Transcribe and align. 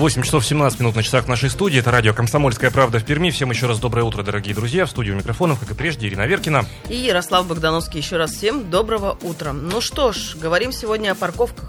8 0.00 0.22
часов 0.22 0.46
17 0.46 0.80
минут 0.80 0.96
на 0.96 1.02
часах 1.02 1.28
нашей 1.28 1.50
студии. 1.50 1.78
Это 1.78 1.90
радио 1.90 2.14
«Комсомольская 2.14 2.70
правда» 2.70 2.98
в 2.98 3.04
Перми. 3.04 3.28
Всем 3.28 3.50
еще 3.50 3.66
раз 3.66 3.78
доброе 3.78 4.04
утро, 4.04 4.22
дорогие 4.22 4.54
друзья. 4.54 4.86
В 4.86 4.90
студию 4.90 5.14
микрофонов, 5.14 5.60
как 5.60 5.72
и 5.72 5.74
прежде, 5.74 6.08
Ирина 6.08 6.26
Веркина. 6.26 6.64
И 6.88 6.96
Ярослав 6.96 7.46
Богдановский. 7.46 8.00
Еще 8.00 8.16
раз 8.16 8.32
всем 8.32 8.70
доброго 8.70 9.18
утра. 9.20 9.52
Ну 9.52 9.82
что 9.82 10.12
ж, 10.12 10.36
говорим 10.36 10.72
сегодня 10.72 11.12
о 11.12 11.14
парковках. 11.14 11.68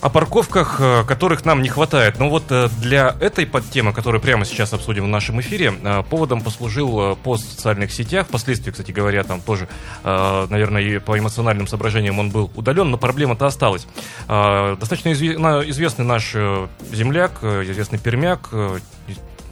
О 0.00 0.10
парковках, 0.10 0.76
э, 0.80 1.04
которых 1.04 1.46
нам 1.46 1.62
не 1.62 1.70
хватает. 1.70 2.18
Но 2.18 2.28
вот 2.28 2.44
э, 2.50 2.68
для 2.82 3.16
этой 3.20 3.46
подтемы, 3.46 3.94
которую 3.94 4.20
прямо 4.20 4.44
сейчас 4.44 4.74
обсудим 4.74 5.04
в 5.04 5.08
нашем 5.08 5.40
эфире, 5.40 5.72
э, 5.82 6.02
поводом 6.10 6.42
послужил 6.42 7.16
пост 7.16 7.46
в 7.46 7.52
социальных 7.52 7.90
сетях. 7.90 8.26
Впоследствии, 8.28 8.70
кстати 8.70 8.92
говоря, 8.92 9.24
там 9.24 9.40
тоже, 9.40 9.66
наверное, 10.02 10.82
и 10.82 10.98
по 10.98 11.18
эмоциональным 11.18 11.66
соображениям 11.66 12.18
он 12.18 12.30
был 12.30 12.50
удален, 12.54 12.90
но 12.90 12.98
проблема-то 12.98 13.46
осталась. 13.46 13.86
Достаточно 14.28 15.12
известный 15.12 16.04
наш 16.04 16.32
земляк, 16.32 17.42
известный 17.42 17.98
пермяк, 17.98 18.50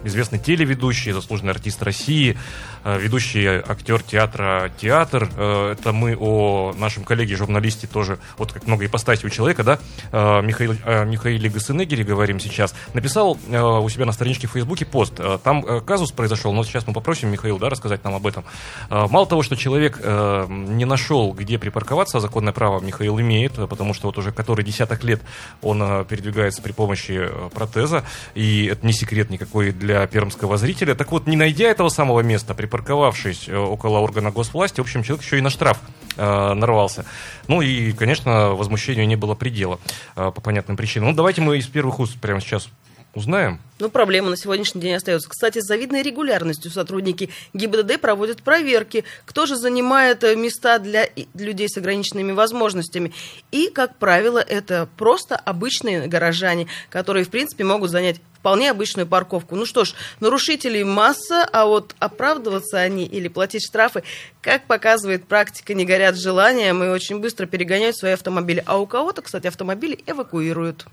известный 0.04 0.38
телеведущий, 0.38 1.12
заслуженный 1.12 1.52
артист 1.52 1.82
России, 1.82 2.36
Э, 2.84 2.98
ведущий 2.98 3.46
актер 3.46 4.02
театра 4.02 4.70
«Театр». 4.76 5.28
Э, 5.36 5.72
это 5.72 5.92
мы 5.92 6.16
о 6.18 6.72
нашем 6.76 7.04
коллеге-журналисте 7.04 7.86
тоже, 7.86 8.18
вот 8.38 8.52
как 8.52 8.66
много 8.66 8.86
ипостасей 8.86 9.26
у 9.26 9.30
человека, 9.30 9.62
да, 9.62 9.78
э, 10.10 10.42
Михаил, 10.42 10.72
Михаиле 10.72 11.48
Гасынегере 11.48 12.02
говорим 12.02 12.40
сейчас, 12.40 12.74
написал 12.94 13.32
у 13.32 13.88
себя 13.88 14.04
на 14.04 14.12
страничке 14.12 14.46
в 14.46 14.52
Фейсбуке 14.52 14.84
пост. 14.84 15.20
Там 15.42 15.80
казус 15.82 16.12
произошел, 16.12 16.52
но 16.52 16.64
сейчас 16.64 16.86
мы 16.86 16.92
попросим 16.92 17.30
Михаил, 17.30 17.58
да, 17.58 17.68
рассказать 17.68 18.02
нам 18.04 18.14
об 18.14 18.26
этом. 18.26 18.44
Мало 18.90 19.26
того, 19.26 19.42
что 19.42 19.56
человек 19.56 19.98
не 19.98 20.84
нашел, 20.84 21.32
где 21.32 21.58
припарковаться, 21.58 22.20
законное 22.20 22.52
право 22.52 22.80
Михаил 22.80 23.20
имеет, 23.20 23.54
потому 23.54 23.94
что 23.94 24.08
вот 24.08 24.18
уже 24.18 24.32
который 24.32 24.64
десяток 24.64 25.04
лет 25.04 25.20
он 25.60 26.04
передвигается 26.06 26.62
при 26.62 26.72
помощи 26.72 27.28
протеза, 27.54 28.04
и 28.34 28.66
это 28.66 28.86
не 28.86 28.92
секрет 28.92 29.30
никакой 29.30 29.72
для 29.72 29.91
пермского 30.10 30.56
зрителя. 30.56 30.94
Так 30.94 31.12
вот, 31.12 31.26
не 31.26 31.36
найдя 31.36 31.68
этого 31.68 31.88
самого 31.88 32.20
места, 32.20 32.54
при 32.54 32.66
припарковавшись 32.66 33.48
э, 33.48 33.56
около 33.56 33.98
органа 33.98 34.30
госвласти, 34.30 34.80
в 34.80 34.84
общем, 34.84 35.02
человек 35.02 35.24
еще 35.24 35.38
и 35.38 35.40
на 35.40 35.50
штраф 35.50 35.78
э, 36.16 36.54
нарвался. 36.54 37.04
Ну 37.48 37.60
и, 37.60 37.92
конечно, 37.92 38.50
возмущению 38.50 39.06
не 39.06 39.16
было 39.16 39.34
предела 39.34 39.78
э, 40.16 40.30
по 40.34 40.40
понятным 40.40 40.76
причинам. 40.76 41.10
Ну, 41.10 41.14
давайте 41.14 41.40
мы 41.40 41.58
из 41.58 41.66
первых 41.66 42.00
уст 42.00 42.18
прямо 42.20 42.40
сейчас 42.40 42.68
Узнаем. 43.14 43.60
Ну, 43.78 43.90
проблема 43.90 44.30
на 44.30 44.38
сегодняшний 44.38 44.80
день 44.80 44.94
остается. 44.94 45.28
Кстати, 45.28 45.58
с 45.60 45.66
завидной 45.66 46.00
регулярностью 46.00 46.70
сотрудники 46.70 47.28
ГИБДД 47.52 48.00
проводят 48.00 48.42
проверки, 48.42 49.04
кто 49.26 49.44
же 49.44 49.56
занимает 49.56 50.24
э, 50.24 50.34
места 50.34 50.78
для 50.78 51.10
людей 51.34 51.68
с 51.68 51.76
ограниченными 51.76 52.32
возможностями. 52.32 53.12
И, 53.50 53.68
как 53.68 53.96
правило, 53.96 54.38
это 54.38 54.88
просто 54.96 55.36
обычные 55.36 56.06
горожане, 56.06 56.68
которые, 56.88 57.26
в 57.26 57.28
принципе, 57.28 57.64
могут 57.64 57.90
занять 57.90 58.18
вполне 58.42 58.72
обычную 58.72 59.06
парковку. 59.06 59.54
Ну 59.54 59.64
что 59.64 59.84
ж, 59.84 59.94
нарушителей 60.18 60.82
масса, 60.82 61.48
а 61.52 61.64
вот 61.64 61.94
оправдываться 62.00 62.76
они 62.76 63.06
или 63.06 63.28
платить 63.28 63.64
штрафы, 63.64 64.02
как 64.40 64.66
показывает 64.66 65.28
практика, 65.28 65.74
не 65.74 65.84
горят 65.84 66.16
желанием 66.16 66.82
и 66.82 66.88
очень 66.88 67.20
быстро 67.20 67.46
перегоняют 67.46 67.96
свои 67.96 68.14
автомобили. 68.14 68.60
А 68.66 68.78
у 68.78 68.86
кого-то, 68.86 69.22
кстати, 69.22 69.46
автомобили 69.46 70.02
эвакуируют. 70.08 70.86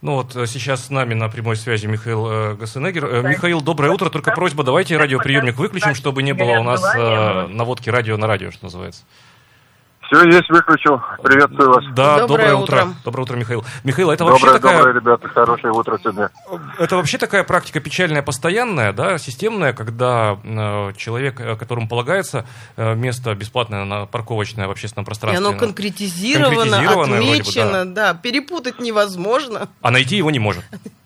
Ну 0.00 0.14
вот 0.14 0.34
э, 0.36 0.46
сейчас 0.46 0.86
с 0.86 0.90
нами 0.90 1.12
на 1.12 1.28
прямой 1.28 1.56
связи 1.56 1.86
Михаил 1.86 2.26
э, 2.30 2.54
Гасенегер. 2.54 3.04
Э, 3.04 3.22
Михаил, 3.22 3.60
доброе 3.60 3.92
утро. 3.92 4.08
Только 4.08 4.30
просьба, 4.32 4.64
давайте 4.64 4.96
радиоприемник 4.96 5.56
выключим, 5.56 5.94
чтобы 5.94 6.22
не 6.22 6.32
было 6.32 6.60
у 6.60 6.62
нас 6.62 6.82
э, 6.94 7.46
наводки 7.48 7.90
радио 7.90 8.16
на 8.16 8.26
радио, 8.26 8.50
что 8.50 8.64
называется. 8.64 9.02
Все, 10.06 10.24
есть, 10.24 10.48
выключил. 10.48 11.00
Приветствую 11.22 11.70
вас. 11.70 11.84
Да, 11.94 12.20
доброе, 12.20 12.26
доброе 12.26 12.54
утро. 12.54 12.76
утро. 12.76 12.94
Доброе 13.04 13.22
утро, 13.22 13.36
Михаил. 13.36 13.64
Михаил, 13.82 14.10
это 14.10 14.24
доброе, 14.24 14.40
вообще 14.40 14.52
такая... 14.52 14.78
Доброе, 14.78 14.94
ребята, 14.94 15.28
хорошее 15.28 15.72
утро 15.72 15.98
сегодня. 16.00 16.30
Это 16.78 16.96
вообще 16.96 17.18
такая 17.18 17.42
практика 17.42 17.80
печальная, 17.80 18.22
постоянная, 18.22 18.92
да, 18.92 19.18
системная, 19.18 19.72
когда 19.72 20.38
э, 20.44 20.92
человек, 20.96 21.40
э, 21.40 21.56
которому 21.56 21.88
полагается 21.88 22.46
э, 22.76 22.94
место 22.94 23.34
бесплатное 23.34 23.84
на 23.84 24.06
парковочное 24.06 24.68
в 24.68 24.70
общественном 24.70 25.04
пространстве. 25.04 25.42
И 25.42 25.46
оно 25.46 25.58
конкретизировано, 25.58 26.54
конкретизировано 26.54 27.16
отмечено, 27.16 27.84
бы, 27.84 27.92
да. 27.92 28.12
да, 28.12 28.14
перепутать 28.14 28.78
невозможно. 28.78 29.68
А 29.82 29.90
найти 29.90 30.16
его 30.16 30.30
не 30.30 30.38
может. 30.38 30.64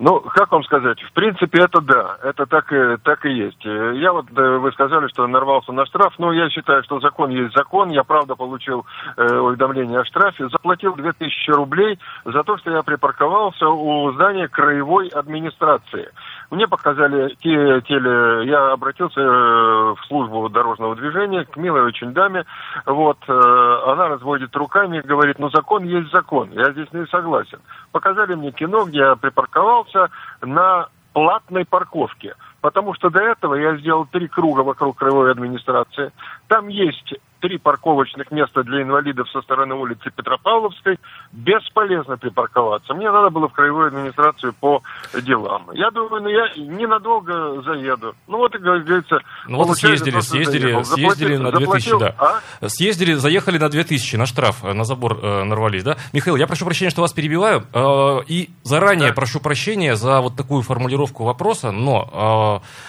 Ну, 0.00 0.20
как 0.20 0.52
вам 0.52 0.62
сказать, 0.62 1.00
в 1.02 1.12
принципе, 1.12 1.62
это 1.62 1.80
да, 1.80 2.18
это 2.22 2.46
так 2.46 2.72
и, 2.72 2.96
так 3.02 3.24
и 3.26 3.30
есть. 3.30 3.64
Я 3.64 4.12
вот, 4.12 4.30
вы 4.30 4.70
сказали, 4.72 5.08
что 5.08 5.26
нарвался 5.26 5.72
на 5.72 5.86
штраф, 5.86 6.14
но 6.18 6.32
я 6.32 6.48
считаю, 6.50 6.84
что 6.84 7.00
закон 7.00 7.30
есть 7.30 7.54
закон. 7.54 7.90
Я, 7.90 8.04
правда, 8.04 8.36
получил 8.36 8.86
э, 9.16 9.38
уведомление 9.38 10.00
о 10.00 10.04
штрафе, 10.04 10.48
заплатил 10.50 10.94
2000 10.94 11.50
рублей 11.50 11.98
за 12.24 12.44
то, 12.44 12.56
что 12.58 12.70
я 12.70 12.82
припарковался 12.82 13.68
у 13.68 14.12
здания 14.12 14.46
краевой 14.46 15.08
администрации. 15.08 16.10
Мне 16.50 16.66
показали 16.66 17.34
те, 17.42 17.80
теле, 17.82 18.46
я 18.46 18.72
обратился 18.72 19.20
э, 19.20 19.24
в 19.24 19.98
службу 20.06 20.48
дорожного 20.48 20.96
движения 20.96 21.44
к 21.44 21.56
милой 21.58 21.82
очень 21.82 22.14
даме, 22.14 22.44
вот, 22.86 23.18
э, 23.28 23.82
она 23.86 24.08
разводит 24.08 24.56
руками 24.56 24.98
и 24.98 25.06
говорит, 25.06 25.38
ну 25.38 25.50
закон 25.50 25.84
есть 25.84 26.10
закон, 26.10 26.50
я 26.52 26.72
здесь 26.72 26.90
не 26.92 27.06
согласен. 27.06 27.58
Показали 27.92 28.34
мне 28.34 28.50
кино, 28.50 28.86
где 28.86 29.00
я 29.00 29.16
припарковался 29.16 30.08
на 30.40 30.88
платной 31.12 31.66
парковке, 31.66 32.34
потому 32.62 32.94
что 32.94 33.10
до 33.10 33.22
этого 33.22 33.54
я 33.54 33.76
сделал 33.76 34.06
три 34.06 34.26
круга 34.28 34.62
вокруг 34.62 34.96
краевой 34.96 35.32
администрации. 35.32 36.12
Там 36.46 36.68
есть 36.68 37.14
три 37.40 37.58
парковочных 37.58 38.30
места 38.30 38.62
для 38.62 38.82
инвалидов 38.82 39.28
со 39.30 39.40
стороны 39.42 39.74
улицы 39.74 40.10
Петропавловской, 40.10 40.98
бесполезно 41.32 42.16
припарковаться. 42.16 42.94
Мне 42.94 43.10
надо 43.10 43.30
было 43.30 43.48
в 43.48 43.52
краевую 43.52 43.88
администрацию 43.88 44.52
по 44.52 44.82
делам. 45.22 45.68
Я 45.72 45.90
думаю, 45.90 46.22
ну 46.22 46.28
я 46.28 46.48
ненадолго 46.56 47.62
заеду. 47.62 48.14
Ну 48.26 48.38
вот, 48.38 48.54
и 48.54 48.58
говорится... 48.58 49.18
Ну 49.46 49.58
вот 49.58 49.76
съездили, 49.76 50.20
съездили, 50.20 50.82
съездили 50.82 51.36
на 51.36 51.50
2000, 51.50 51.60
заплатил, 51.60 51.98
да. 51.98 52.14
А? 52.18 52.68
Съездили, 52.68 53.14
заехали 53.14 53.58
на 53.58 53.68
2000, 53.68 54.16
на 54.16 54.26
штраф, 54.26 54.64
э, 54.64 54.72
на 54.72 54.84
забор 54.84 55.18
э, 55.22 55.44
нарвались, 55.44 55.84
да? 55.84 55.96
Михаил, 56.12 56.36
я 56.36 56.46
прошу 56.46 56.64
прощения, 56.64 56.90
что 56.90 57.02
вас 57.02 57.12
перебиваю, 57.12 57.64
э, 57.72 58.24
и 58.26 58.50
заранее 58.64 59.08
да. 59.08 59.14
прошу 59.14 59.40
прощения 59.40 59.96
за 59.96 60.20
вот 60.20 60.36
такую 60.36 60.62
формулировку 60.62 61.24
вопроса, 61.24 61.70
но... 61.70 62.62
Э, 62.62 62.88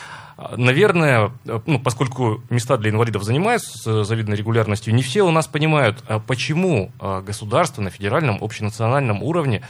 Наверное, 0.56 1.32
ну, 1.44 1.80
поскольку 1.80 2.42
места 2.50 2.78
для 2.78 2.92
инвалидов 2.92 3.24
занимаются 3.24 4.04
с 4.04 4.08
завидной 4.08 4.38
регулярностью, 4.38 4.94
не 4.94 5.02
все 5.02 5.24
у 5.24 5.32
нас 5.32 5.48
понимают, 5.48 6.02
а 6.08 6.20
почему 6.20 6.92
а, 7.00 7.22
государство 7.22 7.82
на 7.82 7.90
федеральном, 7.90 8.38
общенациональном 8.42 9.22
уровне 9.22 9.64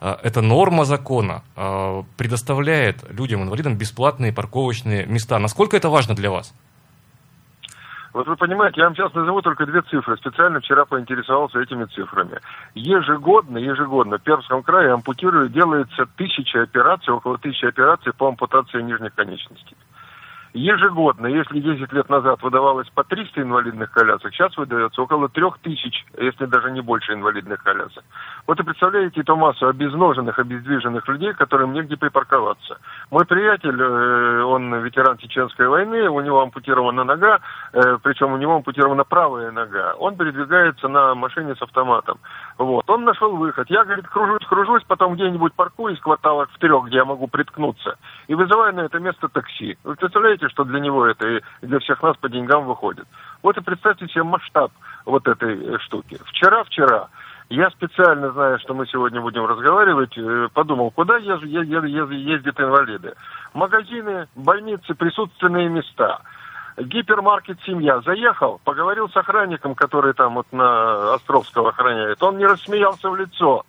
а, 0.00 0.20
эта 0.22 0.40
норма 0.40 0.84
закона 0.84 1.42
предоставляет 2.16 3.04
людям-инвалидам 3.10 3.76
бесплатные 3.76 4.32
парковочные 4.32 5.04
места. 5.06 5.38
Насколько 5.40 5.76
это 5.76 5.88
важно 5.88 6.14
для 6.14 6.30
вас? 6.30 6.54
Вот 8.12 8.28
вы 8.28 8.36
понимаете, 8.36 8.80
я 8.80 8.84
вам 8.84 8.94
сейчас 8.94 9.12
назову 9.14 9.42
только 9.42 9.66
две 9.66 9.82
цифры. 9.82 10.16
Специально 10.16 10.60
вчера 10.60 10.84
поинтересовался 10.84 11.58
этими 11.58 11.86
цифрами. 11.86 12.38
Ежегодно, 12.76 13.58
ежегодно 13.58 14.18
в 14.18 14.22
Пермском 14.22 14.62
крае 14.62 14.92
ампутируют, 14.92 15.50
делается 15.50 16.06
тысячи 16.16 16.56
операций, 16.56 17.12
около 17.12 17.38
тысячи 17.38 17.64
операций 17.64 18.12
по 18.12 18.28
ампутации 18.28 18.80
нижних 18.82 19.12
конечностей 19.14 19.76
ежегодно, 20.54 21.26
если 21.26 21.60
10 21.60 21.92
лет 21.92 22.08
назад 22.08 22.40
выдавалось 22.42 22.88
по 22.90 23.02
300 23.02 23.42
инвалидных 23.42 23.90
колясок, 23.90 24.32
сейчас 24.32 24.56
выдается 24.56 25.02
около 25.02 25.28
3000, 25.28 26.06
если 26.18 26.46
даже 26.46 26.70
не 26.70 26.80
больше 26.80 27.12
инвалидных 27.12 27.62
колясок. 27.62 28.04
Вот 28.46 28.60
и 28.60 28.62
представляете 28.62 29.20
эту 29.20 29.34
массу 29.36 29.66
обезноженных, 29.66 30.38
обездвиженных 30.38 31.06
людей, 31.08 31.32
которым 31.34 31.72
негде 31.72 31.96
припарковаться. 31.96 32.78
Мой 33.10 33.26
приятель, 33.26 33.80
э, 33.80 34.42
он 34.42 34.72
ветеран 34.76 35.18
Чеченской 35.18 35.66
войны, 35.66 36.08
у 36.08 36.20
него 36.20 36.40
ампутирована 36.40 37.02
нога, 37.02 37.40
э, 37.72 37.98
причем 38.02 38.32
у 38.32 38.36
него 38.36 38.54
ампутирована 38.54 39.04
правая 39.04 39.50
нога. 39.50 39.94
Он 39.94 40.16
передвигается 40.16 40.88
на 40.88 41.14
машине 41.16 41.56
с 41.56 41.62
автоматом. 41.62 42.18
Вот. 42.58 42.88
Он 42.88 43.04
нашел 43.04 43.34
выход. 43.36 43.68
Я, 43.68 43.84
говорит, 43.84 44.06
кружусь, 44.06 44.46
кружусь, 44.46 44.82
потом 44.86 45.14
где-нибудь 45.14 45.54
паркуюсь 45.54 45.98
кварталах 45.98 46.50
в 46.50 46.58
трех, 46.58 46.84
где 46.86 46.98
я 46.98 47.04
могу 47.04 47.26
приткнуться, 47.26 47.96
и 48.28 48.34
вызываю 48.34 48.74
на 48.74 48.80
это 48.80 48.98
место 49.00 49.28
такси. 49.28 49.76
Вы 49.82 49.96
представляете, 49.96 50.48
что 50.48 50.64
для 50.64 50.78
него 50.80 51.06
это 51.06 51.28
и 51.28 51.40
для 51.62 51.80
всех 51.80 52.02
нас 52.02 52.16
по 52.16 52.28
деньгам 52.28 52.66
выходит. 52.66 53.06
Вот 53.42 53.56
и 53.56 53.60
представьте 53.60 54.06
себе 54.08 54.22
масштаб 54.22 54.70
вот 55.04 55.26
этой 55.26 55.74
э, 55.74 55.78
штуки. 55.78 56.18
Вчера-вчера 56.26 57.08
Я 57.50 57.70
специально, 57.70 58.32
зная, 58.32 58.58
что 58.58 58.72
мы 58.72 58.86
сегодня 58.86 59.20
будем 59.20 59.44
разговаривать, 59.44 60.16
э, 60.16 60.48
подумал, 60.54 60.90
куда 60.92 61.18
ез, 61.18 61.42
ез, 61.42 61.66
ез, 61.66 62.10
ездят 62.10 62.58
инвалиды. 62.58 63.14
Магазины, 63.52 64.28
больницы, 64.34 64.94
присутственные 64.94 65.68
места. 65.68 66.20
Гипермаркет 66.76 67.58
«Семья». 67.64 68.00
Заехал, 68.00 68.60
поговорил 68.64 69.08
с 69.08 69.16
охранником, 69.16 69.74
который 69.74 70.12
там 70.14 70.34
вот 70.34 70.46
на 70.52 71.14
Островского 71.14 71.70
охраняет. 71.70 72.22
Он 72.22 72.38
не 72.38 72.46
рассмеялся 72.46 73.08
в 73.10 73.16
лицо. 73.16 73.64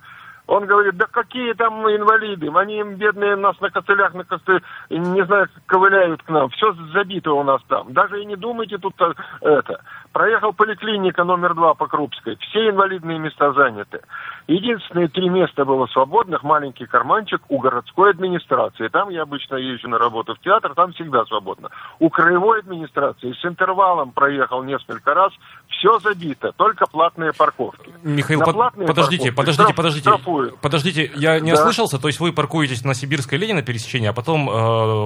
Он 0.48 0.66
говорит, 0.66 0.96
да 0.96 1.08
какие 1.10 1.54
там 1.54 1.88
инвалиды, 1.90 2.52
они 2.54 2.84
бедные 2.84 3.36
нас 3.36 3.60
на 3.62 3.72
костылях, 3.72 4.14
на 4.14 4.24
косты, 4.24 4.62
не 4.92 5.26
знаю, 5.26 5.48
ковыляют 5.66 6.22
к 6.22 6.30
нам, 6.30 6.50
все 6.50 6.72
забито 6.94 7.34
у 7.34 7.44
нас 7.44 7.62
там. 7.68 7.92
Даже 7.94 8.22
и 8.22 8.26
не 8.26 8.36
думайте 8.36 8.78
тут 8.78 8.94
э, 9.02 9.14
это. 9.42 9.82
Проехал 10.16 10.54
поликлиника 10.54 11.26
номер 11.26 11.56
два 11.56 11.74
по 11.74 11.88
Крупской, 11.88 12.38
все 12.38 12.70
инвалидные 12.70 13.20
места 13.20 13.52
заняты. 13.52 14.00
Единственные 14.48 15.10
три 15.10 15.28
места 15.28 15.66
было 15.66 15.88
свободных, 15.88 16.42
маленький 16.42 16.86
карманчик 16.86 17.42
у 17.50 17.60
городской 17.60 18.12
администрации. 18.12 18.88
Там 18.88 19.10
я 19.10 19.24
обычно 19.24 19.56
езжу 19.56 19.90
на 19.90 19.98
работу 19.98 20.34
в 20.34 20.40
театр, 20.40 20.74
там 20.74 20.94
всегда 20.94 21.26
свободно. 21.26 21.68
У 22.00 22.10
краевой 22.10 22.60
администрации 22.60 23.34
с 23.34 23.44
интервалом 23.46 24.14
проехал 24.14 24.64
несколько 24.64 25.14
раз, 25.14 25.34
все 25.68 26.00
забито, 26.00 26.54
только 26.54 26.86
платные 26.86 27.34
парковки. 27.34 27.92
Михаил, 28.04 28.40
под, 28.40 28.56
подождите, 28.88 29.34
подождите, 29.34 29.74
подождите. 29.74 30.10
Штрафуют. 30.10 30.58
Подождите, 30.62 31.12
я 31.16 31.42
не 31.42 31.52
да. 31.52 31.60
ослышался, 31.60 32.00
то 32.00 32.08
есть 32.08 32.22
вы 32.22 32.32
паркуетесь 32.32 32.86
на 32.86 32.94
Сибирской 32.94 33.38
линии 33.38 33.52
на 33.52 33.64
пересечении, 33.64 34.08
а 34.08 34.14
потом 34.14 34.50
э, 34.50 34.54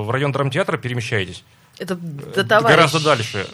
в 0.04 0.12
район 0.12 0.32
драмтеатра 0.32 0.78
перемещаетесь? 0.78 1.44
Это 1.80 1.96
до 1.96 2.48
товарищ. 2.48 2.76
Гораздо 2.76 3.04
дальше. 3.04 3.48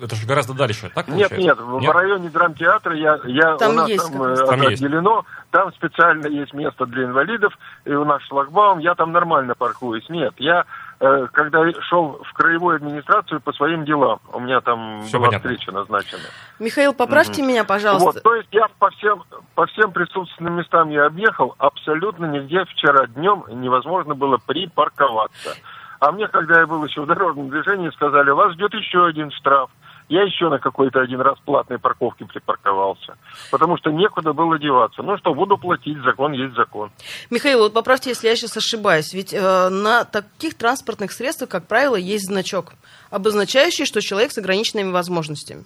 Это 0.00 0.16
же 0.16 0.26
гораздо 0.26 0.54
дальше, 0.54 0.90
так 0.94 1.08
Нет, 1.08 1.30
нет, 1.32 1.58
в 1.58 1.80
нет? 1.80 1.94
районе 1.94 2.30
драмтеатра 2.30 2.96
я, 2.96 3.20
я, 3.24 3.56
там 3.56 3.72
у 3.72 3.74
нас 3.74 3.88
есть 3.88 4.10
там, 4.12 4.36
там 4.36 4.60
отделено, 4.62 5.16
есть. 5.16 5.50
там 5.50 5.72
специально 5.74 6.26
есть 6.26 6.54
место 6.54 6.86
для 6.86 7.04
инвалидов, 7.04 7.52
и 7.84 7.90
у 7.90 8.04
нас 8.04 8.22
шлагбаум, 8.22 8.78
я 8.78 8.94
там 8.94 9.12
нормально 9.12 9.54
паркуюсь. 9.54 10.08
Нет, 10.08 10.34
я 10.38 10.64
э, 11.00 11.26
когда 11.32 11.70
шел 11.82 12.22
в 12.24 12.32
краевую 12.32 12.76
администрацию 12.76 13.40
по 13.40 13.52
своим 13.52 13.84
делам, 13.84 14.20
у 14.32 14.40
меня 14.40 14.60
там 14.60 15.02
Все 15.02 15.18
была 15.18 15.28
понятно. 15.28 15.50
встреча 15.50 15.72
назначена. 15.72 16.22
Михаил, 16.58 16.94
поправьте 16.94 17.42
угу. 17.42 17.50
меня, 17.50 17.64
пожалуйста. 17.64 18.06
Вот, 18.06 18.22
то 18.22 18.34
есть 18.34 18.48
я 18.52 18.68
по 18.78 18.90
всем, 18.90 19.22
по 19.54 19.66
всем 19.66 19.92
присутственным 19.92 20.54
местам 20.54 20.88
я 20.88 21.06
объехал, 21.06 21.54
абсолютно 21.58 22.24
нигде 22.24 22.64
вчера 22.64 23.06
днем 23.08 23.44
невозможно 23.48 24.14
было 24.14 24.38
припарковаться. 24.38 25.56
А 26.00 26.12
мне, 26.12 26.26
когда 26.28 26.60
я 26.60 26.66
был 26.66 26.82
еще 26.84 27.02
в 27.02 27.06
дорожном 27.06 27.50
движении, 27.50 27.90
сказали, 27.90 28.30
вас 28.30 28.54
ждет 28.54 28.72
еще 28.72 29.06
один 29.06 29.30
штраф. 29.30 29.70
Я 30.10 30.24
еще 30.24 30.48
на 30.48 30.58
какой-то 30.58 31.00
один 31.00 31.20
раз 31.20 31.38
платной 31.44 31.78
парковке 31.78 32.24
припарковался, 32.24 33.16
потому 33.52 33.78
что 33.78 33.92
некуда 33.92 34.32
было 34.32 34.58
деваться. 34.58 35.04
Ну 35.04 35.16
что, 35.18 35.32
буду 35.32 35.56
платить, 35.56 35.98
закон 36.02 36.32
есть 36.32 36.56
закон. 36.56 36.90
Михаил, 37.30 37.60
вот 37.60 37.72
поправьте, 37.72 38.10
если 38.10 38.26
я 38.26 38.34
сейчас 38.34 38.56
ошибаюсь, 38.56 39.14
ведь 39.14 39.32
э, 39.32 39.68
на 39.68 40.04
таких 40.04 40.56
транспортных 40.56 41.12
средствах, 41.12 41.48
как 41.48 41.68
правило, 41.68 41.94
есть 41.94 42.26
значок, 42.26 42.72
обозначающий, 43.10 43.86
что 43.86 44.00
человек 44.00 44.32
с 44.32 44.38
ограниченными 44.38 44.90
возможностями. 44.90 45.64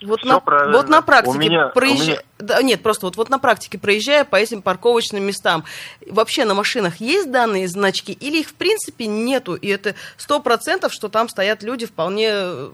Вот 0.00 0.22
на, 0.24 0.38
вот 0.38 0.88
на 0.88 1.02
практике 1.02 1.38
меня, 1.38 1.68
проезжая... 1.68 2.06
меня... 2.06 2.20
да, 2.38 2.62
нет, 2.62 2.84
просто 2.84 3.06
вот, 3.06 3.16
вот 3.16 3.30
на 3.30 3.40
практике 3.40 3.78
проезжая 3.78 4.24
по 4.24 4.36
этим 4.36 4.62
парковочным 4.62 5.24
местам, 5.24 5.64
вообще 6.08 6.44
на 6.44 6.54
машинах 6.54 7.00
есть 7.00 7.32
данные 7.32 7.66
значки 7.66 8.12
или 8.12 8.40
их 8.40 8.50
в 8.50 8.54
принципе 8.54 9.06
нету, 9.06 9.54
и 9.54 9.66
это 9.66 9.96
сто 10.18 10.38
процентов, 10.38 10.92
что 10.92 11.08
там 11.08 11.28
стоят 11.28 11.64
люди 11.64 11.86
вполне 11.86 12.28
э, 12.30 12.70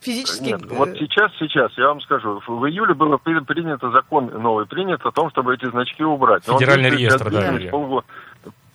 физически... 0.00 0.44
Нет, 0.44 0.66
вот 0.70 0.90
сейчас, 0.98 1.32
сейчас, 1.38 1.72
я 1.76 1.88
вам 1.88 2.00
скажу, 2.00 2.42
в 2.46 2.66
июле 2.66 2.94
было 2.94 3.16
принято 3.18 3.90
закон 3.90 4.26
новый, 4.26 4.66
принят 4.66 5.04
о 5.04 5.10
том, 5.10 5.30
чтобы 5.30 5.54
эти 5.54 5.68
значки 5.70 6.04
убрать. 6.04 6.44
Федеральный 6.44 6.90
реестр, 6.90 7.30
да. 7.30 7.70
Полгода, 7.70 8.06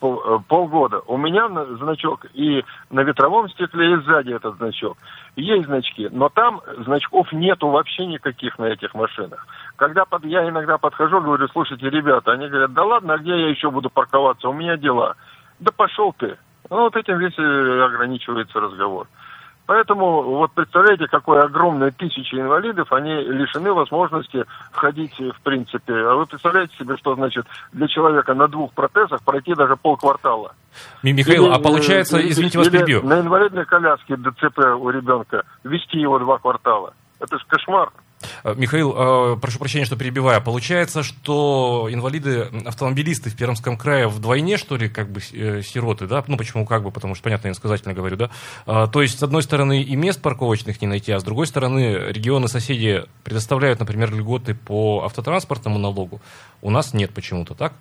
пол, 0.02 0.22
э, 0.26 0.38
полгода. 0.48 1.00
У 1.06 1.16
меня 1.16 1.48
значок 1.76 2.26
и 2.34 2.64
на 2.90 3.00
ветровом 3.00 3.48
стекле, 3.50 3.94
и 3.94 3.96
сзади 4.02 4.32
этот 4.32 4.56
значок. 4.56 4.98
Есть 5.36 5.66
значки, 5.66 6.08
но 6.10 6.28
там 6.28 6.60
значков 6.84 7.32
нету 7.32 7.68
вообще 7.68 8.06
никаких 8.06 8.58
на 8.58 8.64
этих 8.64 8.92
машинах. 8.94 9.46
Когда 9.76 10.04
под, 10.04 10.24
я 10.24 10.48
иногда 10.48 10.76
подхожу, 10.76 11.20
говорю, 11.20 11.48
слушайте, 11.48 11.88
ребята, 11.88 12.32
они 12.32 12.48
говорят, 12.48 12.72
да 12.72 12.84
ладно, 12.84 13.14
а 13.14 13.18
где 13.18 13.30
я 13.30 13.48
еще 13.48 13.70
буду 13.70 13.88
парковаться, 13.88 14.48
у 14.48 14.52
меня 14.52 14.76
дела. 14.76 15.14
Да 15.60 15.70
пошел 15.70 16.12
ты. 16.18 16.36
Ну, 16.68 16.80
вот 16.80 16.96
этим 16.96 17.18
весь 17.18 17.38
ограничивается 17.38 18.60
разговор. 18.60 19.06
Поэтому 19.72 20.22
вот 20.22 20.52
представляете, 20.52 21.06
какое 21.06 21.44
огромное 21.44 21.90
тысячи 21.92 22.34
инвалидов, 22.34 22.92
они 22.92 23.10
лишены 23.10 23.72
возможности 23.72 24.44
ходить 24.70 25.18
в 25.18 25.40
принципе. 25.40 25.94
А 25.94 26.14
вы 26.14 26.26
представляете 26.26 26.76
себе, 26.78 26.94
что 26.98 27.14
значит 27.14 27.46
для 27.72 27.88
человека 27.88 28.34
на 28.34 28.48
двух 28.48 28.74
протезах 28.74 29.22
пройти 29.22 29.54
даже 29.54 29.76
полквартала? 29.76 30.54
Михаил, 31.02 31.46
или, 31.46 31.54
а 31.54 31.58
получается, 31.58 32.18
или, 32.18 32.28
извините, 32.32 32.58
вас 32.58 32.68
перебью. 32.68 33.02
На 33.02 33.20
инвалидной 33.20 33.64
коляске 33.64 34.16
ДЦП 34.16 34.58
у 34.78 34.90
ребенка 34.90 35.44
вести 35.64 36.00
его 36.00 36.18
два 36.18 36.36
квартала. 36.36 36.92
Это 37.18 37.38
же 37.38 37.44
кошмар. 37.48 37.88
Э, 38.44 38.54
Михаил, 38.56 38.94
э, 38.96 39.36
прошу 39.40 39.58
прощения, 39.58 39.84
что 39.84 39.96
перебиваю. 39.96 40.42
Получается, 40.42 41.02
что 41.02 41.88
инвалиды, 41.90 42.48
автомобилисты 42.64 43.30
в 43.30 43.36
Пермском 43.36 43.76
крае 43.76 44.08
вдвойне, 44.08 44.56
что 44.56 44.76
ли, 44.76 44.88
как 44.88 45.10
бы 45.10 45.20
э, 45.32 45.62
сироты, 45.62 46.06
да? 46.06 46.24
Ну, 46.26 46.36
почему 46.36 46.66
как 46.66 46.82
бы, 46.82 46.90
потому 46.90 47.14
что, 47.14 47.24
понятно, 47.24 47.48
я 47.48 47.50
иносказательно 47.50 47.94
говорю, 47.94 48.16
да? 48.16 48.30
То 48.86 49.02
есть, 49.02 49.18
с 49.18 49.22
одной 49.22 49.42
стороны, 49.42 49.82
и 49.82 49.96
мест 49.96 50.20
парковочных 50.20 50.80
не 50.80 50.88
найти, 50.88 51.12
а 51.12 51.20
с 51.20 51.24
другой 51.24 51.46
стороны, 51.46 51.96
регионы-соседи 52.10 53.04
предоставляют, 53.24 53.80
например, 53.80 54.14
льготы 54.14 54.54
по 54.54 55.02
автотранспортному 55.04 55.78
налогу. 55.78 56.20
У 56.60 56.70
нас 56.70 56.94
нет 56.94 57.12
почему-то, 57.12 57.54
так? 57.54 57.72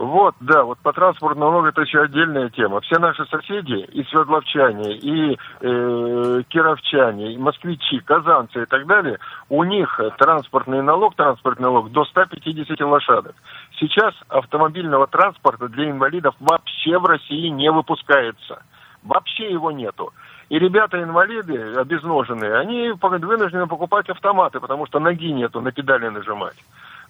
Вот, 0.00 0.34
да, 0.40 0.64
вот 0.64 0.78
по 0.78 0.94
транспортному 0.94 1.50
налогу 1.50 1.68
это 1.68 1.82
еще 1.82 2.00
отдельная 2.00 2.48
тема. 2.48 2.80
Все 2.80 2.98
наши 2.98 3.26
соседи, 3.26 3.84
и 3.92 4.02
свердловчане, 4.04 4.94
и 4.94 5.38
э, 5.60 6.42
кировчане, 6.48 7.34
и 7.34 7.36
москвичи, 7.36 8.00
казанцы 8.00 8.62
и 8.62 8.64
так 8.64 8.86
далее, 8.86 9.18
у 9.50 9.62
них 9.62 10.00
транспортный 10.16 10.80
налог, 10.82 11.16
транспортный 11.16 11.64
налог 11.64 11.92
до 11.92 12.06
150 12.06 12.80
лошадок. 12.80 13.34
Сейчас 13.78 14.14
автомобильного 14.30 15.06
транспорта 15.06 15.68
для 15.68 15.90
инвалидов 15.90 16.34
вообще 16.40 16.98
в 16.98 17.04
России 17.04 17.48
не 17.48 17.70
выпускается. 17.70 18.62
Вообще 19.02 19.52
его 19.52 19.70
нету. 19.70 20.14
И 20.48 20.58
ребята-инвалиды, 20.58 21.74
обезноженные, 21.74 22.56
они 22.56 22.92
вынуждены 23.02 23.66
покупать 23.66 24.08
автоматы, 24.08 24.60
потому 24.60 24.86
что 24.86 24.98
ноги 24.98 25.30
нету 25.30 25.60
на 25.60 25.72
педали 25.72 26.08
нажимать. 26.08 26.56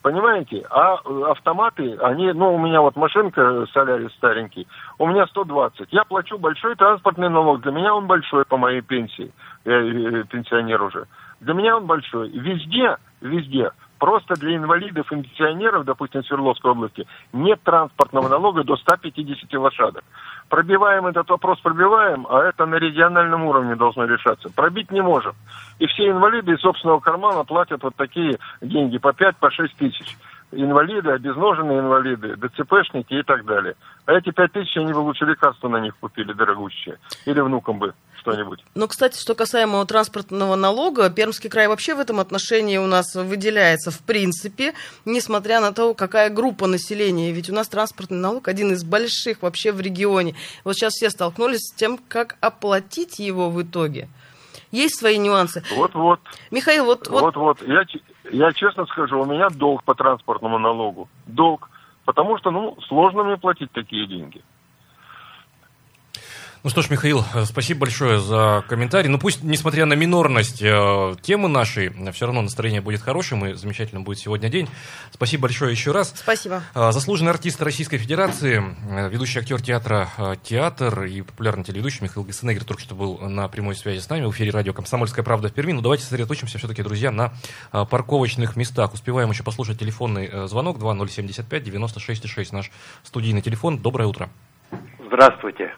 Понимаете? 0.02 0.66
А 0.70 0.96
э, 0.96 1.22
автоматы, 1.30 1.96
они, 1.96 2.32
ну, 2.32 2.54
у 2.54 2.58
меня 2.58 2.80
вот 2.80 2.96
машинка 2.96 3.66
Солярис 3.72 4.12
старенький, 4.14 4.66
у 4.98 5.06
меня 5.06 5.26
120. 5.26 5.92
Я 5.92 6.04
плачу 6.04 6.38
большой 6.38 6.74
транспортный 6.76 7.28
налог. 7.28 7.60
Для 7.60 7.72
меня 7.72 7.94
он 7.94 8.06
большой 8.06 8.44
по 8.46 8.56
моей 8.56 8.80
пенсии. 8.80 9.30
Я 9.64 9.74
э, 9.74 10.24
пенсионер 10.24 10.82
уже. 10.82 11.06
Для 11.40 11.52
меня 11.52 11.76
он 11.76 11.86
большой. 11.86 12.30
Везде, 12.30 12.96
везде 13.20 13.70
Просто 14.00 14.34
для 14.36 14.56
инвалидов 14.56 15.12
и 15.12 15.22
пенсионеров, 15.22 15.84
допустим, 15.84 16.24
Свердловской 16.24 16.70
области, 16.70 17.06
нет 17.34 17.60
транспортного 17.62 18.28
налога 18.28 18.64
до 18.64 18.76
150 18.76 19.52
лошадок. 19.60 20.02
Пробиваем 20.50 21.06
этот 21.06 21.30
вопрос, 21.30 21.60
пробиваем, 21.60 22.26
а 22.28 22.42
это 22.42 22.66
на 22.66 22.74
региональном 22.74 23.44
уровне 23.44 23.76
должно 23.76 24.04
решаться. 24.04 24.50
Пробить 24.50 24.90
не 24.90 25.00
можем. 25.00 25.32
И 25.78 25.86
все 25.86 26.10
инвалиды 26.10 26.54
из 26.54 26.60
собственного 26.60 26.98
кармана 26.98 27.44
платят 27.44 27.84
вот 27.84 27.94
такие 27.94 28.36
деньги 28.60 28.98
по 28.98 29.10
5-6 29.10 29.32
по 29.38 29.48
тысяч 29.78 30.16
инвалиды, 30.52 31.10
обезноженные 31.10 31.80
инвалиды, 31.80 32.36
ДЦПшники 32.36 33.14
и 33.14 33.22
так 33.22 33.44
далее. 33.44 33.74
А 34.06 34.12
эти 34.12 34.30
пять 34.30 34.52
тысяч 34.52 34.76
они 34.76 34.92
бы 34.92 34.98
лучше 34.98 35.24
лекарства 35.24 35.68
на 35.68 35.78
них 35.78 35.96
купили 36.00 36.32
дорогущие. 36.32 36.98
Или 37.24 37.40
внукам 37.40 37.78
бы 37.78 37.94
что-нибудь. 38.20 38.62
Но, 38.74 38.86
кстати, 38.86 39.18
что 39.20 39.34
касаемо 39.34 39.84
транспортного 39.86 40.56
налога, 40.56 41.10
Пермский 41.10 41.48
край 41.48 41.68
вообще 41.68 41.94
в 41.94 42.00
этом 42.00 42.20
отношении 42.20 42.76
у 42.78 42.86
нас 42.86 43.14
выделяется 43.14 43.90
в 43.90 44.00
принципе, 44.00 44.74
несмотря 45.04 45.60
на 45.60 45.72
то, 45.72 45.94
какая 45.94 46.30
группа 46.30 46.66
населения. 46.66 47.32
Ведь 47.32 47.50
у 47.50 47.54
нас 47.54 47.68
транспортный 47.68 48.18
налог 48.18 48.48
один 48.48 48.72
из 48.72 48.84
больших 48.84 49.42
вообще 49.42 49.72
в 49.72 49.80
регионе. 49.80 50.34
Вот 50.64 50.74
сейчас 50.74 50.94
все 50.94 51.10
столкнулись 51.10 51.60
с 51.60 51.74
тем, 51.74 51.98
как 52.08 52.36
оплатить 52.40 53.18
его 53.18 53.50
в 53.50 53.62
итоге. 53.62 54.08
Есть 54.70 54.98
свои 54.98 55.18
нюансы. 55.18 55.64
Вот-вот. 55.74 56.20
Михаил, 56.50 56.84
вот... 56.84 57.08
Вот-вот. 57.08 57.60
Я, 57.62 57.84
я 58.30 58.52
честно 58.52 58.86
скажу, 58.86 59.20
у 59.20 59.26
меня 59.26 59.48
долг 59.48 59.82
по 59.84 59.94
транспортному 59.94 60.58
налогу. 60.58 61.08
Долг. 61.26 61.70
Потому 62.04 62.38
что, 62.38 62.50
ну, 62.50 62.76
сложно 62.88 63.24
мне 63.24 63.36
платить 63.36 63.70
такие 63.72 64.06
деньги. 64.06 64.42
Ну 66.62 66.68
что 66.68 66.82
ж, 66.82 66.90
Михаил, 66.90 67.24
э, 67.34 67.44
спасибо 67.46 67.80
большое 67.80 68.18
за 68.18 68.62
комментарий. 68.68 69.08
Ну 69.08 69.18
пусть, 69.18 69.42
несмотря 69.42 69.86
на 69.86 69.94
минорность 69.94 70.60
э, 70.60 71.14
темы 71.22 71.48
нашей, 71.48 71.88
все 72.12 72.26
равно 72.26 72.42
настроение 72.42 72.82
будет 72.82 73.00
хорошим 73.00 73.46
и 73.46 73.54
замечательно 73.54 74.02
будет 74.02 74.18
сегодня 74.18 74.50
день. 74.50 74.68
Спасибо 75.10 75.44
большое 75.44 75.70
еще 75.70 75.92
раз. 75.92 76.12
Спасибо. 76.14 76.62
Э, 76.74 76.92
заслуженный 76.92 77.30
артист 77.30 77.62
Российской 77.62 77.96
Федерации, 77.96 78.62
э, 78.90 79.08
ведущий 79.08 79.38
актер 79.38 79.62
театра 79.62 80.10
э, 80.18 80.34
«Театр» 80.42 81.04
и 81.04 81.22
популярный 81.22 81.64
телеведущий 81.64 82.00
Михаил 82.02 82.26
Гасенегер 82.26 82.64
только 82.64 82.82
что 82.82 82.94
был 82.94 83.16
на 83.16 83.48
прямой 83.48 83.74
связи 83.74 84.00
с 84.00 84.10
нами 84.10 84.26
в 84.26 84.30
эфире 84.32 84.50
радио 84.50 84.74
«Комсомольская 84.74 85.24
правда» 85.24 85.48
в 85.48 85.54
Перми. 85.54 85.72
Ну 85.72 85.80
давайте 85.80 86.04
сосредоточимся 86.04 86.58
все-таки, 86.58 86.82
друзья, 86.82 87.10
на 87.10 87.32
э, 87.72 87.86
парковочных 87.90 88.56
местах. 88.56 88.92
Успеваем 88.92 89.30
еще 89.30 89.44
послушать 89.44 89.78
телефонный 89.78 90.28
э, 90.30 90.46
звонок 90.46 90.78
2075 90.78 91.64
96 91.64 92.28
6, 92.28 92.52
наш 92.52 92.70
студийный 93.02 93.40
телефон. 93.40 93.78
Доброе 93.78 94.08
утро. 94.08 94.28
Здравствуйте. 95.06 95.74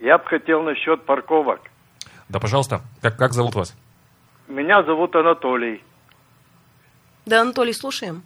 Я 0.00 0.18
бы 0.18 0.24
хотел 0.24 0.62
насчет 0.62 1.04
парковок. 1.04 1.60
Да, 2.28 2.38
пожалуйста. 2.38 2.80
Как, 3.02 3.16
как 3.16 3.32
зовут 3.32 3.54
вас? 3.54 3.76
Меня 4.46 4.82
зовут 4.82 5.14
Анатолий. 5.16 5.82
Да, 7.26 7.42
Анатолий, 7.42 7.72
слушаем. 7.72 8.22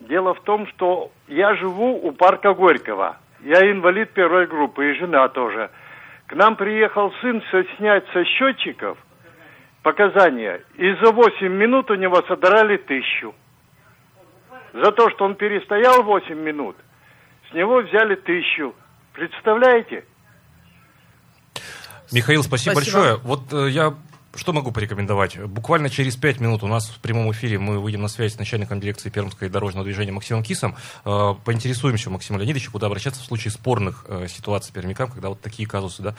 Дело 0.00 0.34
в 0.34 0.40
том, 0.42 0.66
что 0.68 1.10
я 1.28 1.54
живу 1.54 1.96
у 2.06 2.12
парка 2.12 2.54
Горького. 2.54 3.16
Я 3.40 3.70
инвалид 3.70 4.12
первой 4.12 4.46
группы 4.46 4.90
и 4.90 4.98
жена 4.98 5.28
тоже. 5.28 5.70
К 6.26 6.34
нам 6.34 6.56
приехал 6.56 7.12
сын 7.20 7.40
все 7.42 7.64
снять 7.76 8.04
со 8.12 8.24
счетчиков 8.24 8.98
показания. 9.82 10.62
И 10.74 10.94
за 11.02 11.12
8 11.12 11.48
минут 11.48 11.90
у 11.90 11.94
него 11.94 12.22
содрали 12.22 12.76
тысячу. 12.76 13.34
За 14.72 14.92
то, 14.92 15.10
что 15.10 15.24
он 15.24 15.36
перестоял 15.36 16.02
8 16.02 16.34
минут, 16.34 16.76
с 17.50 17.54
него 17.54 17.80
взяли 17.82 18.16
тысячу. 18.16 18.74
Представляете? 19.12 20.04
Михаил, 22.12 22.42
спасибо, 22.42 22.74
Спасибо. 22.74 22.96
большое. 22.96 23.16
Вот 23.24 23.52
э, 23.52 23.70
я 23.70 23.94
что 24.36 24.52
могу 24.52 24.72
порекомендовать? 24.72 25.38
Буквально 25.38 25.90
через 25.90 26.16
пять 26.16 26.40
минут 26.40 26.62
у 26.62 26.66
нас 26.66 26.88
в 26.88 26.98
прямом 27.00 27.30
эфире 27.32 27.58
мы 27.58 27.78
выйдем 27.78 28.02
на 28.02 28.08
связь 28.08 28.34
с 28.34 28.38
начальником 28.38 28.80
дирекции 28.80 29.10
Пермского 29.10 29.48
дорожного 29.48 29.84
движения 29.84 30.12
Максимом 30.12 30.42
Кисом. 30.42 30.76
Э, 31.04 31.34
Поинтересуемся 31.44 32.10
у 32.10 32.12
Максима 32.12 32.38
Леонидовича, 32.38 32.70
куда 32.70 32.86
обращаться 32.86 33.20
в 33.20 33.24
случае 33.24 33.52
спорных 33.52 34.04
э, 34.08 34.26
ситуаций 34.28 34.72
пермякам, 34.72 35.10
когда 35.10 35.28
вот 35.28 35.40
такие 35.40 35.68
казусы 35.68 36.02
да, 36.02 36.14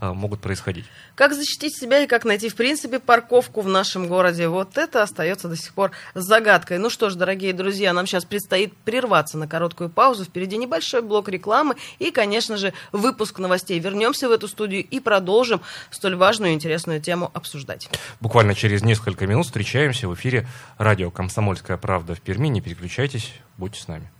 э, 0.00 0.12
могут 0.12 0.40
происходить. 0.40 0.86
Как 1.14 1.34
защитить 1.34 1.78
себя 1.78 2.02
и 2.02 2.06
как 2.06 2.24
найти, 2.24 2.48
в 2.48 2.56
принципе, 2.56 2.98
парковку 2.98 3.60
в 3.60 3.68
нашем 3.68 4.08
городе? 4.08 4.48
Вот 4.48 4.76
это 4.76 5.02
остается 5.02 5.48
до 5.48 5.56
сих 5.56 5.72
пор 5.74 5.92
загадкой. 6.14 6.78
Ну 6.78 6.90
что 6.90 7.10
ж, 7.10 7.14
дорогие 7.14 7.52
друзья, 7.52 7.92
нам 7.92 8.06
сейчас 8.06 8.24
предстоит 8.24 8.76
прерваться 8.78 9.38
на 9.38 9.46
короткую 9.46 9.90
паузу. 9.90 10.24
Впереди 10.24 10.56
небольшой 10.56 11.02
блок 11.02 11.28
рекламы 11.28 11.76
и, 11.98 12.10
конечно 12.10 12.56
же, 12.56 12.72
выпуск 12.92 13.38
новостей. 13.38 13.78
Вернемся 13.78 14.28
в 14.28 14.32
эту 14.32 14.48
студию 14.48 14.84
и 14.84 15.00
продолжим 15.00 15.60
столь 15.90 16.16
важную 16.16 16.52
и 16.52 16.54
интересную 16.54 17.00
тему 17.00 17.30
обсуждать. 17.60 17.88
Буквально 18.20 18.54
через 18.54 18.82
несколько 18.82 19.26
минут 19.26 19.46
встречаемся 19.46 20.08
в 20.08 20.14
эфире 20.14 20.46
радио 20.78 21.10
«Комсомольская 21.10 21.76
правда» 21.76 22.14
в 22.14 22.20
Перми. 22.20 22.48
Не 22.48 22.60
переключайтесь, 22.60 23.32
будьте 23.56 23.80
с 23.80 23.88
нами. 23.88 24.10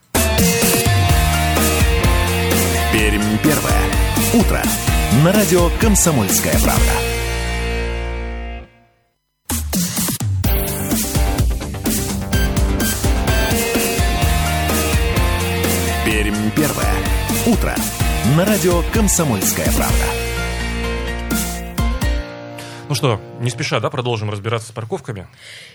Пермь 2.92 3.38
первое. 3.42 3.82
Утро. 4.34 4.62
На 5.24 5.32
радио 5.32 5.70
«Комсомольская 5.80 6.54
правда». 6.60 6.92
Пермь 16.04 16.50
первое. 16.56 16.94
Утро. 17.46 17.74
На 18.36 18.44
радио 18.44 18.82
«Комсомольская 18.92 19.66
правда». 19.72 20.29
Ну 22.90 22.96
что, 22.96 23.20
не 23.38 23.50
спеша, 23.50 23.78
да, 23.78 23.88
продолжим 23.88 24.30
разбираться 24.30 24.70
с 24.70 24.72
парковками. 24.72 25.28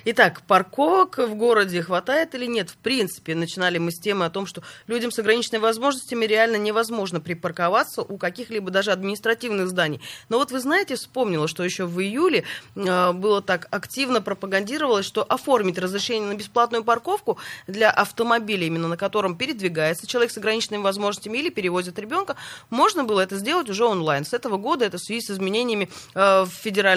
Итак, 0.04 0.42
парковок 0.50 1.18
в 1.18 1.34
городе 1.36 1.82
хватает 1.82 2.36
или 2.36 2.46
нет? 2.46 2.70
В 2.70 2.76
принципе, 2.76 3.36
начинали 3.36 3.78
мы 3.78 3.92
с 3.92 4.00
темы 4.02 4.26
о 4.26 4.30
том, 4.30 4.46
что 4.46 4.64
людям 4.86 5.12
с 5.12 5.20
ограниченными 5.20 5.62
возможностями 5.62 6.26
реально 6.26 6.58
невозможно 6.58 7.22
припарковаться 7.22 8.02
у 8.02 8.18
каких-либо 8.18 8.70
даже 8.70 8.92
административных 8.92 9.70
зданий. 9.70 10.02
Но 10.28 10.40
вот 10.40 10.52
вы 10.52 10.60
знаете, 10.60 10.96
вспомнила, 10.96 11.48
что 11.48 11.64
еще 11.64 11.86
в 11.86 12.02
июле 12.02 12.44
э, 12.76 13.14
было 13.14 13.42
так 13.42 13.70
активно 13.72 14.22
пропагандировалось, 14.22 15.06
что 15.06 15.24
оформить 15.24 15.78
разрешение 15.78 16.28
на 16.28 16.36
бесплатную 16.36 16.84
парковку 16.84 17.38
для 17.66 17.92
автомобиля, 17.92 18.68
именно 18.68 18.90
на 18.90 18.98
котором 18.98 19.38
передвигается 19.38 20.06
человек 20.06 20.32
с 20.32 20.38
ограниченными 20.38 20.82
возможностями 20.82 21.38
или 21.38 21.50
перевозит 21.50 21.98
ребенка, 21.98 22.36
можно 22.70 23.06
было 23.06 23.22
это 23.22 23.38
сделать 23.38 23.70
уже 23.70 23.86
онлайн. 23.86 24.26
С 24.26 24.34
этого 24.34 24.58
года 24.58 24.84
это 24.84 24.98
в 24.98 25.02
связи 25.02 25.22
с 25.22 25.32
изменениями 25.32 25.90
э, 26.14 26.44
в 26.44 26.52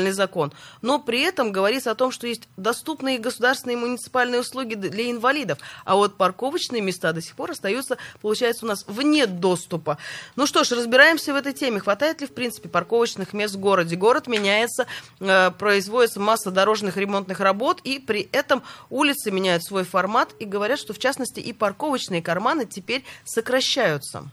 федеральный 0.08 0.12
закон. 0.12 0.52
Но 0.82 0.98
при 0.98 1.20
этом 1.20 1.52
говорится 1.52 1.90
о 1.90 1.94
том, 1.94 2.10
что 2.10 2.26
есть 2.26 2.48
доступные 2.56 3.18
государственные 3.18 3.76
и 3.76 3.80
муниципальные 3.80 4.40
услуги 4.40 4.74
для 4.74 5.10
инвалидов, 5.10 5.58
а 5.84 5.94
вот 5.96 6.16
парковочные 6.16 6.82
места 6.82 7.12
до 7.12 7.20
сих 7.20 7.34
пор 7.34 7.52
остаются, 7.52 7.96
получается, 8.20 8.64
у 8.64 8.68
нас 8.68 8.84
вне 8.86 9.26
доступа. 9.26 9.98
Ну 10.36 10.46
что 10.46 10.64
ж, 10.64 10.72
разбираемся 10.72 11.32
в 11.32 11.36
этой 11.36 11.52
теме. 11.52 11.80
Хватает 11.80 12.20
ли, 12.20 12.26
в 12.26 12.32
принципе, 12.32 12.68
парковочных 12.68 13.32
мест 13.32 13.54
в 13.54 13.60
городе? 13.60 13.96
Город 13.96 14.26
меняется, 14.26 14.86
э, 15.20 15.50
производится 15.50 16.20
масса 16.20 16.50
дорожных 16.50 16.96
ремонтных 16.96 17.40
работ, 17.40 17.80
и 17.84 17.98
при 17.98 18.28
этом 18.32 18.62
улицы 18.90 19.30
меняют 19.30 19.64
свой 19.64 19.84
формат, 19.84 20.30
и 20.38 20.44
говорят, 20.44 20.78
что, 20.78 20.92
в 20.92 20.98
частности, 20.98 21.40
и 21.40 21.52
парковочные 21.52 22.22
карманы 22.22 22.66
теперь 22.66 23.04
сокращаются. 23.24 24.30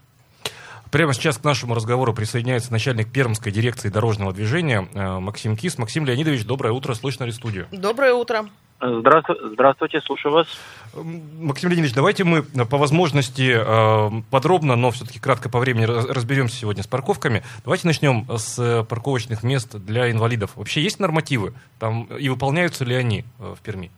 Прямо 0.95 1.13
сейчас 1.13 1.37
к 1.37 1.43
нашему 1.43 1.75
разговору 1.75 2.13
присоединяется 2.13 2.71
начальник 2.71 3.11
Пермской 3.11 3.51
дирекции 3.51 3.89
дорожного 3.89 4.31
движения 4.31 4.87
э, 4.93 5.19
Максим 5.19 5.57
Кис. 5.57 5.77
Максим 5.77 6.05
Леонидович, 6.05 6.45
доброе 6.45 6.71
утро, 6.71 6.93
слышно 6.93 7.25
ли 7.25 7.33
студию? 7.33 7.67
Доброе 7.73 8.13
утро. 8.13 8.45
Здравствуйте, 8.79 9.41
здравствуйте, 9.51 9.99
слушаю 9.99 10.33
вас. 10.33 10.47
Максим 10.93 11.69
Леонидович, 11.69 11.93
давайте 11.93 12.23
мы 12.23 12.45
э, 12.55 12.63
по 12.63 12.77
возможности 12.77 13.57
э, 13.57 14.21
подробно, 14.31 14.77
но 14.77 14.91
все-таки 14.91 15.19
кратко 15.19 15.49
по 15.49 15.59
времени 15.59 15.83
раз- 15.83 16.05
разберемся 16.05 16.55
сегодня 16.55 16.81
с 16.81 16.87
парковками. 16.87 17.43
Давайте 17.65 17.87
начнем 17.87 18.25
с 18.33 18.85
парковочных 18.87 19.43
мест 19.43 19.75
для 19.75 20.09
инвалидов. 20.09 20.51
Вообще 20.55 20.81
есть 20.81 21.01
нормативы 21.01 21.53
там 21.77 22.05
и 22.05 22.29
выполняются 22.29 22.85
ли 22.85 22.95
они 22.95 23.25
в 23.37 23.57
Перми? 23.61 23.91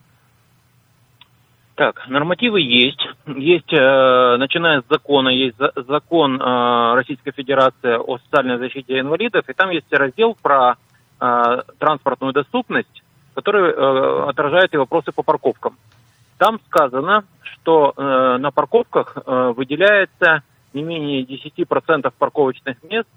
Так, 1.78 2.08
нормативы 2.08 2.60
есть. 2.60 3.08
Есть, 3.28 3.72
э, 3.72 4.38
начиная 4.38 4.82
с 4.82 4.86
закона, 4.90 5.30
есть 5.30 5.56
за- 5.60 5.72
закон 5.76 6.42
э, 6.42 6.94
Российской 6.96 7.30
Федерации 7.30 7.98
о 7.98 8.18
социальной 8.18 8.58
защите 8.58 9.00
инвалидов, 9.00 9.48
и 9.48 9.54
там 9.54 9.70
есть 9.70 9.86
раздел 9.94 10.36
про 10.42 10.78
э, 11.22 11.62
транспортную 11.78 12.34
доступность, 12.34 13.04
который 13.36 13.74
отражает 14.28 14.74
и 14.74 14.78
вопросы 14.78 15.12
по 15.12 15.22
парковкам. 15.22 15.78
Там 16.40 16.60
сказано, 16.66 17.26
что 17.44 17.94
на 17.96 18.50
парковках 18.50 19.16
выделяется 19.26 20.42
не 20.74 20.82
менее 20.82 21.22
10% 21.22 22.12
парковочных 22.18 22.78
мест 22.84 23.08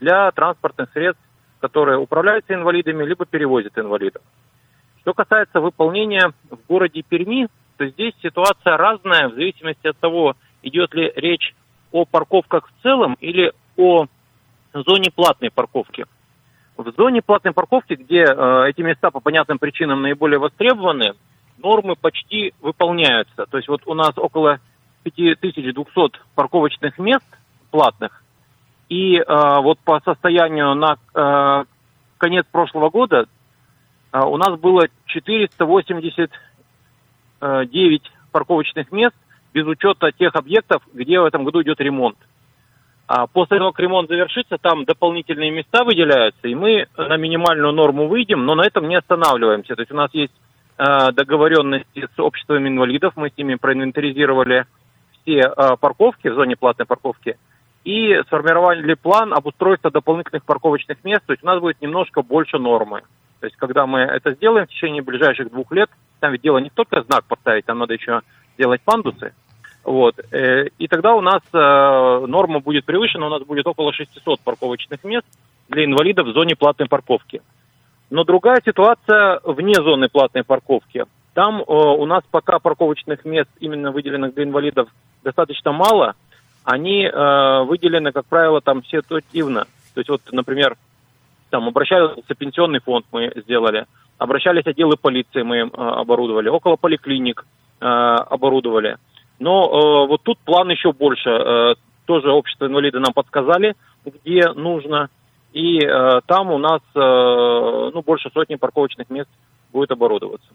для 0.00 0.30
транспортных 0.32 0.90
средств, 0.92 1.22
которые 1.60 1.98
управляются 1.98 2.54
инвалидами, 2.54 3.04
либо 3.04 3.24
перевозят 3.26 3.78
инвалидов. 3.78 4.22
Что 5.02 5.14
касается 5.14 5.60
выполнения 5.60 6.32
в 6.50 6.58
городе 6.68 7.02
Перми, 7.02 7.48
то 7.78 7.86
здесь 7.86 8.12
ситуация 8.22 8.76
разная 8.76 9.28
в 9.28 9.34
зависимости 9.34 9.86
от 9.86 9.96
того, 9.98 10.34
идет 10.62 10.92
ли 10.94 11.12
речь 11.14 11.54
о 11.92 12.04
парковках 12.04 12.68
в 12.68 12.82
целом 12.82 13.16
или 13.20 13.52
о 13.76 14.06
зоне 14.74 15.10
платной 15.14 15.50
парковки. 15.50 16.04
В 16.76 16.92
зоне 16.96 17.22
платной 17.22 17.54
парковки, 17.54 17.94
где 17.94 18.24
э, 18.24 18.64
эти 18.68 18.82
места 18.82 19.10
по 19.10 19.20
понятным 19.20 19.58
причинам 19.58 20.02
наиболее 20.02 20.40
востребованы, 20.40 21.14
нормы 21.58 21.94
почти 21.94 22.52
выполняются. 22.60 23.46
То 23.46 23.56
есть 23.56 23.68
вот 23.68 23.82
у 23.86 23.94
нас 23.94 24.12
около 24.16 24.58
5200 25.04 26.18
парковочных 26.34 26.98
мест 26.98 27.26
платных, 27.70 28.24
и 28.88 29.18
э, 29.18 29.24
вот 29.60 29.78
по 29.80 30.00
состоянию 30.04 30.74
на 30.74 30.96
э, 31.14 31.64
конец 32.18 32.44
прошлого 32.50 32.90
года 32.90 33.26
а, 34.10 34.26
у 34.26 34.36
нас 34.36 34.58
было 34.58 34.88
489 37.40 38.02
парковочных 38.32 38.92
мест 38.92 39.14
без 39.54 39.66
учета 39.66 40.12
тех 40.12 40.34
объектов, 40.36 40.82
где 40.92 41.20
в 41.20 41.24
этом 41.24 41.44
году 41.44 41.62
идет 41.62 41.80
ремонт. 41.80 42.16
А 43.06 43.26
после 43.26 43.58
того, 43.58 43.72
как 43.72 43.80
ремонт 43.80 44.08
завершится, 44.08 44.58
там 44.58 44.84
дополнительные 44.84 45.50
места 45.50 45.82
выделяются, 45.82 46.46
и 46.46 46.54
мы 46.54 46.86
на 46.96 47.16
минимальную 47.16 47.72
норму 47.72 48.06
выйдем, 48.06 48.44
но 48.44 48.54
на 48.54 48.66
этом 48.66 48.86
не 48.86 48.96
останавливаемся. 48.96 49.74
То 49.76 49.82
есть 49.82 49.90
у 49.90 49.96
нас 49.96 50.12
есть 50.12 50.34
э, 50.76 51.12
договоренности 51.12 52.06
с 52.14 52.18
обществом 52.18 52.68
инвалидов, 52.68 53.14
мы 53.16 53.30
с 53.30 53.36
ними 53.38 53.54
проинвентаризировали 53.54 54.66
все 55.22 55.38
э, 55.38 55.76
парковки 55.80 56.28
в 56.28 56.34
зоне 56.34 56.56
платной 56.56 56.86
парковки 56.86 57.38
и 57.84 58.20
сформировали 58.26 58.92
план 58.92 59.32
обустройства 59.32 59.90
дополнительных 59.90 60.44
парковочных 60.44 61.02
мест, 61.04 61.22
то 61.24 61.32
есть 61.32 61.42
у 61.42 61.46
нас 61.46 61.60
будет 61.60 61.80
немножко 61.80 62.20
больше 62.20 62.58
нормы. 62.58 63.00
То 63.40 63.46
есть, 63.46 63.56
когда 63.56 63.86
мы 63.86 64.00
это 64.00 64.32
сделаем 64.32 64.66
в 64.66 64.70
течение 64.70 65.02
ближайших 65.02 65.50
двух 65.50 65.70
лет, 65.72 65.90
там 66.20 66.32
ведь 66.32 66.42
дело 66.42 66.58
не 66.58 66.70
только 66.70 67.02
знак 67.02 67.24
поставить, 67.24 67.64
там 67.64 67.78
надо 67.78 67.94
еще 67.94 68.20
сделать 68.56 68.80
пандусы. 68.82 69.32
Вот. 69.84 70.16
Э, 70.32 70.66
и 70.78 70.88
тогда 70.88 71.14
у 71.14 71.20
нас 71.20 71.40
э, 71.52 72.26
норма 72.26 72.60
будет 72.60 72.84
превышена, 72.84 73.26
у 73.26 73.30
нас 73.30 73.42
будет 73.42 73.66
около 73.66 73.92
600 73.92 74.40
парковочных 74.40 75.04
мест 75.04 75.26
для 75.68 75.84
инвалидов 75.84 76.26
в 76.26 76.32
зоне 76.32 76.56
платной 76.56 76.88
парковки. 76.88 77.40
Но 78.10 78.24
другая 78.24 78.60
ситуация 78.64 79.40
вне 79.44 79.74
зоны 79.74 80.08
платной 80.08 80.44
парковки. 80.44 81.04
Там 81.34 81.60
э, 81.60 81.64
у 81.68 82.04
нас 82.06 82.24
пока 82.30 82.58
парковочных 82.58 83.24
мест, 83.24 83.48
именно 83.60 83.92
выделенных 83.92 84.34
для 84.34 84.44
инвалидов, 84.44 84.88
достаточно 85.22 85.72
мало. 85.72 86.14
Они 86.64 87.08
выделены, 87.08 88.12
как 88.12 88.26
правило, 88.26 88.60
там 88.60 88.84
ситуативно. 88.84 89.64
То 89.94 90.00
есть 90.00 90.10
вот, 90.10 90.20
например, 90.32 90.76
там 91.50 91.68
обращался 91.68 92.34
пенсионный 92.36 92.80
фонд, 92.80 93.06
мы 93.12 93.32
сделали, 93.36 93.86
обращались 94.18 94.66
отделы 94.66 94.96
полиции, 94.96 95.42
мы 95.42 95.58
э, 95.58 95.66
оборудовали, 95.72 96.48
около 96.48 96.76
поликлиник 96.76 97.46
э, 97.80 97.84
оборудовали. 97.84 98.96
Но 99.38 99.64
э, 99.64 100.08
вот 100.08 100.22
тут 100.22 100.38
план 100.40 100.68
еще 100.70 100.92
больше. 100.92 101.76
Тоже 102.06 102.30
общество 102.30 102.66
инвалиды 102.66 103.00
нам 103.00 103.12
подсказали, 103.12 103.74
где 104.04 104.50
нужно. 104.52 105.10
И 105.52 105.78
там 106.26 106.50
у 106.50 106.56
нас 106.56 106.80
ну, 106.94 108.02
больше 108.02 108.30
сотни 108.32 108.54
парковочных 108.54 109.10
мест 109.10 109.28
будет 109.72 109.90
оборудоваться. 109.90 110.48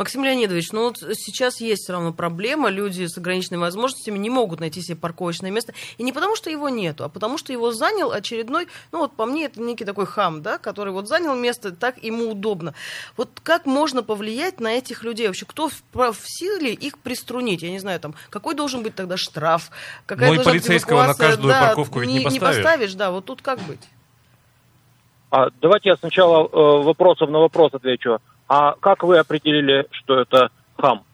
Максим 0.00 0.24
Леонидович, 0.24 0.72
ну 0.72 0.84
вот 0.84 0.96
сейчас 0.96 1.60
есть 1.60 1.82
все 1.82 1.92
равно 1.92 2.14
проблема, 2.14 2.70
люди 2.70 3.04
с 3.04 3.18
ограниченными 3.18 3.60
возможностями 3.60 4.16
не 4.16 4.30
могут 4.30 4.58
найти 4.58 4.80
себе 4.80 4.96
парковочное 4.96 5.50
место, 5.50 5.74
и 5.98 6.02
не 6.02 6.14
потому, 6.14 6.36
что 6.36 6.48
его 6.48 6.70
нету, 6.70 7.04
а 7.04 7.10
потому, 7.10 7.36
что 7.36 7.52
его 7.52 7.70
занял 7.70 8.10
очередной, 8.10 8.66
ну 8.92 9.00
вот 9.00 9.12
по 9.12 9.26
мне 9.26 9.44
это 9.44 9.60
некий 9.60 9.84
такой 9.84 10.06
хам, 10.06 10.40
да, 10.40 10.56
который 10.56 10.94
вот 10.94 11.06
занял 11.06 11.36
место, 11.36 11.72
так 11.72 12.02
ему 12.02 12.30
удобно. 12.30 12.72
Вот 13.18 13.28
как 13.42 13.66
можно 13.66 14.02
повлиять 14.02 14.58
на 14.58 14.72
этих 14.72 15.04
людей 15.04 15.26
вообще? 15.26 15.44
Кто 15.44 15.68
в, 15.68 15.82
в 15.92 16.22
силе 16.24 16.72
их 16.72 16.96
приструнить? 16.96 17.60
Я 17.60 17.70
не 17.70 17.78
знаю, 17.78 18.00
там, 18.00 18.14
какой 18.30 18.54
должен 18.54 18.82
быть 18.82 18.94
тогда 18.94 19.18
штраф? 19.18 19.70
Какая 20.06 20.32
ну 20.32 20.40
и 20.40 20.42
полицейского 20.42 21.06
на 21.06 21.12
каждую 21.12 21.52
да, 21.52 21.66
парковку 21.66 22.00
ведь 22.00 22.08
не, 22.08 22.20
не 22.20 22.24
поставишь. 22.24 22.56
Не 22.56 22.62
поставишь, 22.62 22.94
да, 22.94 23.10
вот 23.10 23.26
тут 23.26 23.42
как 23.42 23.58
быть? 23.64 23.86
А, 25.30 25.48
давайте 25.60 25.90
я 25.90 25.96
сначала 25.96 26.46
э, 26.46 26.82
вопросом 26.84 27.30
на 27.30 27.40
вопрос 27.40 27.74
отвечу. 27.74 28.18
А 28.50 28.74
как 28.80 29.04
вы 29.04 29.16
определили, 29.16 29.86
что 29.92 30.22
это 30.22 30.50
хам? 30.76 31.04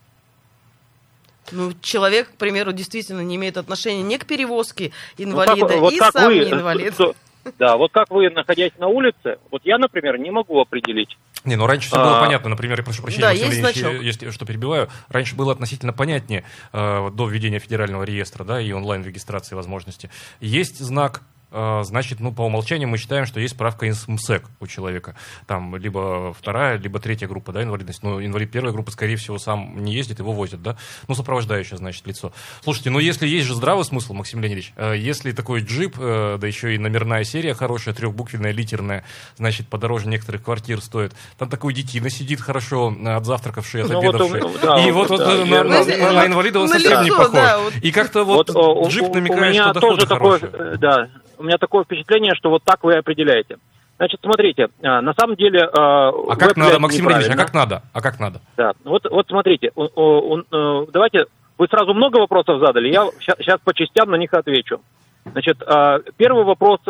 Ну, 1.52 1.72
человек, 1.82 2.30
к 2.30 2.36
примеру, 2.38 2.72
действительно 2.72 3.20
не 3.20 3.36
имеет 3.36 3.58
отношения 3.58 4.02
ни 4.02 4.16
к 4.16 4.24
перевозке 4.24 4.92
инвалида, 5.18 5.60
ну, 5.60 5.68
как, 5.68 5.80
вот 5.80 5.92
и 5.92 5.98
как 5.98 6.12
сам 6.14 6.28
вы, 6.28 6.38
не 6.38 6.50
инвалид. 6.50 6.94
Что, 6.94 7.14
да, 7.58 7.76
вот 7.76 7.92
как 7.92 8.10
вы, 8.10 8.30
находясь 8.30 8.72
на 8.78 8.86
улице, 8.86 9.36
вот 9.50 9.60
я, 9.64 9.76
например, 9.76 10.18
не 10.18 10.30
могу 10.30 10.58
определить. 10.58 11.18
Не, 11.44 11.56
ну 11.56 11.66
раньше 11.66 11.88
все 11.88 11.96
было 11.96 12.18
а, 12.18 12.24
понятно, 12.24 12.48
например, 12.48 12.78
я 12.78 12.84
прошу 12.84 13.02
прощения, 13.02 13.26
да, 13.26 13.32
есть 13.32 13.58
значок. 13.58 14.02
если 14.02 14.30
что 14.30 14.46
перебиваю, 14.46 14.88
раньше 15.08 15.36
было 15.36 15.52
относительно 15.52 15.92
понятнее 15.92 16.42
э, 16.72 17.10
до 17.10 17.28
введения 17.28 17.58
федерального 17.58 18.04
реестра, 18.04 18.44
да, 18.44 18.62
и 18.62 18.72
онлайн-регистрации 18.72 19.54
возможности. 19.54 20.10
Есть 20.40 20.78
знак 20.78 21.20
значит, 21.50 22.20
ну, 22.20 22.32
по 22.32 22.42
умолчанию 22.42 22.88
мы 22.88 22.98
считаем, 22.98 23.26
что 23.26 23.40
есть 23.40 23.54
справка 23.54 23.86
из 23.86 24.06
МСЭК 24.08 24.44
у 24.60 24.66
человека. 24.66 25.14
Там 25.46 25.76
либо 25.76 26.32
вторая, 26.32 26.78
либо 26.78 26.98
третья 26.98 27.28
группа, 27.28 27.52
да, 27.52 27.62
инвалидность. 27.62 28.02
Но 28.02 28.24
инвалид 28.24 28.50
первой 28.50 28.72
группы, 28.72 28.90
скорее 28.90 29.16
всего, 29.16 29.38
сам 29.38 29.82
не 29.82 29.94
ездит, 29.94 30.18
его 30.18 30.32
возят, 30.32 30.62
да. 30.62 30.76
Ну, 31.08 31.14
сопровождающее, 31.14 31.76
значит, 31.76 32.06
лицо. 32.06 32.32
Слушайте, 32.62 32.90
ну, 32.90 32.98
если 32.98 33.26
есть 33.26 33.46
же 33.46 33.54
здравый 33.54 33.84
смысл, 33.84 34.14
Максим 34.14 34.40
Леонидович, 34.40 34.72
э, 34.76 34.94
если 34.96 35.32
такой 35.32 35.60
джип, 35.60 35.96
э, 35.98 36.38
да 36.40 36.46
еще 36.46 36.74
и 36.74 36.78
номерная 36.78 37.24
серия 37.24 37.54
хорошая, 37.54 37.94
трехбуквенная, 37.94 38.52
литерная, 38.52 39.04
значит, 39.36 39.68
подороже 39.68 40.08
некоторых 40.08 40.42
квартир 40.42 40.80
стоит, 40.80 41.14
там 41.38 41.48
такой 41.48 41.74
детина 41.74 42.10
сидит 42.10 42.40
хорошо, 42.40 42.94
отзавтракавший, 43.04 43.84
отобедавший. 43.84 44.40
Ну, 44.40 44.48
вот, 44.48 44.60
да, 44.60 44.86
и 44.86 44.90
вот, 44.90 45.10
вот 45.10 45.18
да, 45.18 45.44
на, 45.44 45.64
на, 45.64 45.84
на, 45.84 46.12
на 46.12 46.26
инвалида 46.26 46.60
он 46.60 46.68
совсем 46.68 47.02
не 47.02 47.10
похож. 47.10 47.32
Да, 47.32 47.58
вот. 47.58 47.74
И 47.76 47.92
как-то 47.92 48.24
вот, 48.24 48.50
вот 48.50 48.88
джип 48.90 49.14
намекает, 49.14 49.54
что 49.54 49.72
доход 49.72 50.04
хороший. 50.08 50.78
Да, 50.78 51.08
у 51.38 51.44
меня 51.44 51.58
такое 51.58 51.84
впечатление, 51.84 52.34
что 52.34 52.50
вот 52.50 52.62
так 52.64 52.84
вы 52.84 52.94
определяете. 52.94 53.58
Значит, 53.96 54.20
смотрите, 54.22 54.68
а, 54.82 55.00
на 55.00 55.14
самом 55.14 55.36
деле... 55.36 55.64
А, 55.64 56.08
а 56.08 56.36
как 56.36 56.56
надо, 56.56 56.78
Максим 56.78 57.08
Леонидович, 57.08 57.34
а 57.34 57.36
как 57.36 57.54
надо? 57.54 57.82
А 57.92 58.00
как 58.02 58.20
надо? 58.20 58.40
Да, 58.56 58.72
вот, 58.84 59.06
вот 59.10 59.26
смотрите, 59.28 59.68
э, 59.74 60.84
давайте, 60.92 61.26
вы 61.56 61.66
сразу 61.68 61.94
много 61.94 62.18
вопросов 62.18 62.60
задали, 62.60 62.92
я 62.92 63.08
сейчас 63.20 63.58
по 63.64 63.72
частям 63.72 64.10
на 64.10 64.16
них 64.16 64.34
отвечу. 64.34 64.80
Значит, 65.24 65.62
а, 65.62 66.00
первый 66.18 66.44
вопрос 66.44 66.80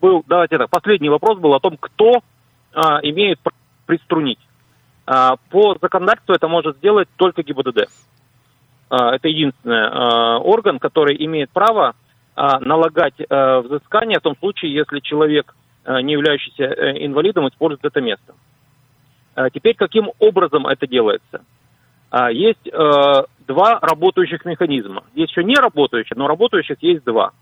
был, 0.00 0.24
давайте 0.26 0.58
так, 0.58 0.68
последний 0.68 1.08
вопрос 1.08 1.38
был 1.38 1.54
о 1.54 1.60
том, 1.60 1.78
кто 1.78 2.20
имеет 3.02 3.40
приструнить. 3.86 4.38
По 5.06 5.78
законодательству 5.80 6.34
это 6.34 6.46
может 6.46 6.76
сделать 6.76 7.08
только 7.16 7.42
ГИБДД. 7.42 7.88
Это 8.90 9.28
единственный 9.28 10.38
орган, 10.40 10.78
который 10.78 11.16
имеет 11.24 11.50
право 11.50 11.94
налагать 12.36 13.14
э, 13.18 13.58
взыскание 13.60 14.18
в 14.18 14.22
том 14.22 14.36
случае, 14.36 14.74
если 14.74 15.00
человек, 15.00 15.54
э, 15.84 16.00
не 16.02 16.12
являющийся 16.12 16.64
э, 16.64 17.04
инвалидом, 17.04 17.48
использует 17.48 17.84
это 17.84 18.00
место. 18.00 18.34
Теперь 19.52 19.74
каким 19.74 20.12
образом 20.18 20.66
это 20.66 20.86
делается? 20.86 21.44
А, 22.08 22.30
есть 22.30 22.64
два 22.72 23.78
работающих 23.82 24.46
механизма. 24.46 25.04
Есть 25.14 25.32
еще 25.32 25.44
не 25.44 25.56
работающих, 25.56 26.16
но 26.16 26.26
работающих 26.26 26.78
есть 26.80 27.04
два. 27.04 27.32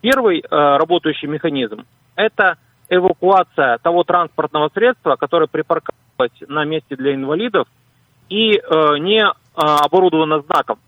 Первый 0.00 0.42
работающий 0.48 1.28
механизм– 1.28 1.84
это 2.16 2.56
эвакуация 2.88 3.76
того 3.82 4.02
транспортного 4.04 4.70
средства, 4.72 5.16
которое 5.16 5.46
припарковалось 5.46 6.40
на 6.48 6.64
месте 6.64 6.96
для 6.96 7.14
инвалидов 7.14 7.68
и 8.30 8.52
не 9.00 9.22
оборудовано 9.54 10.40
знаком. 10.40 10.78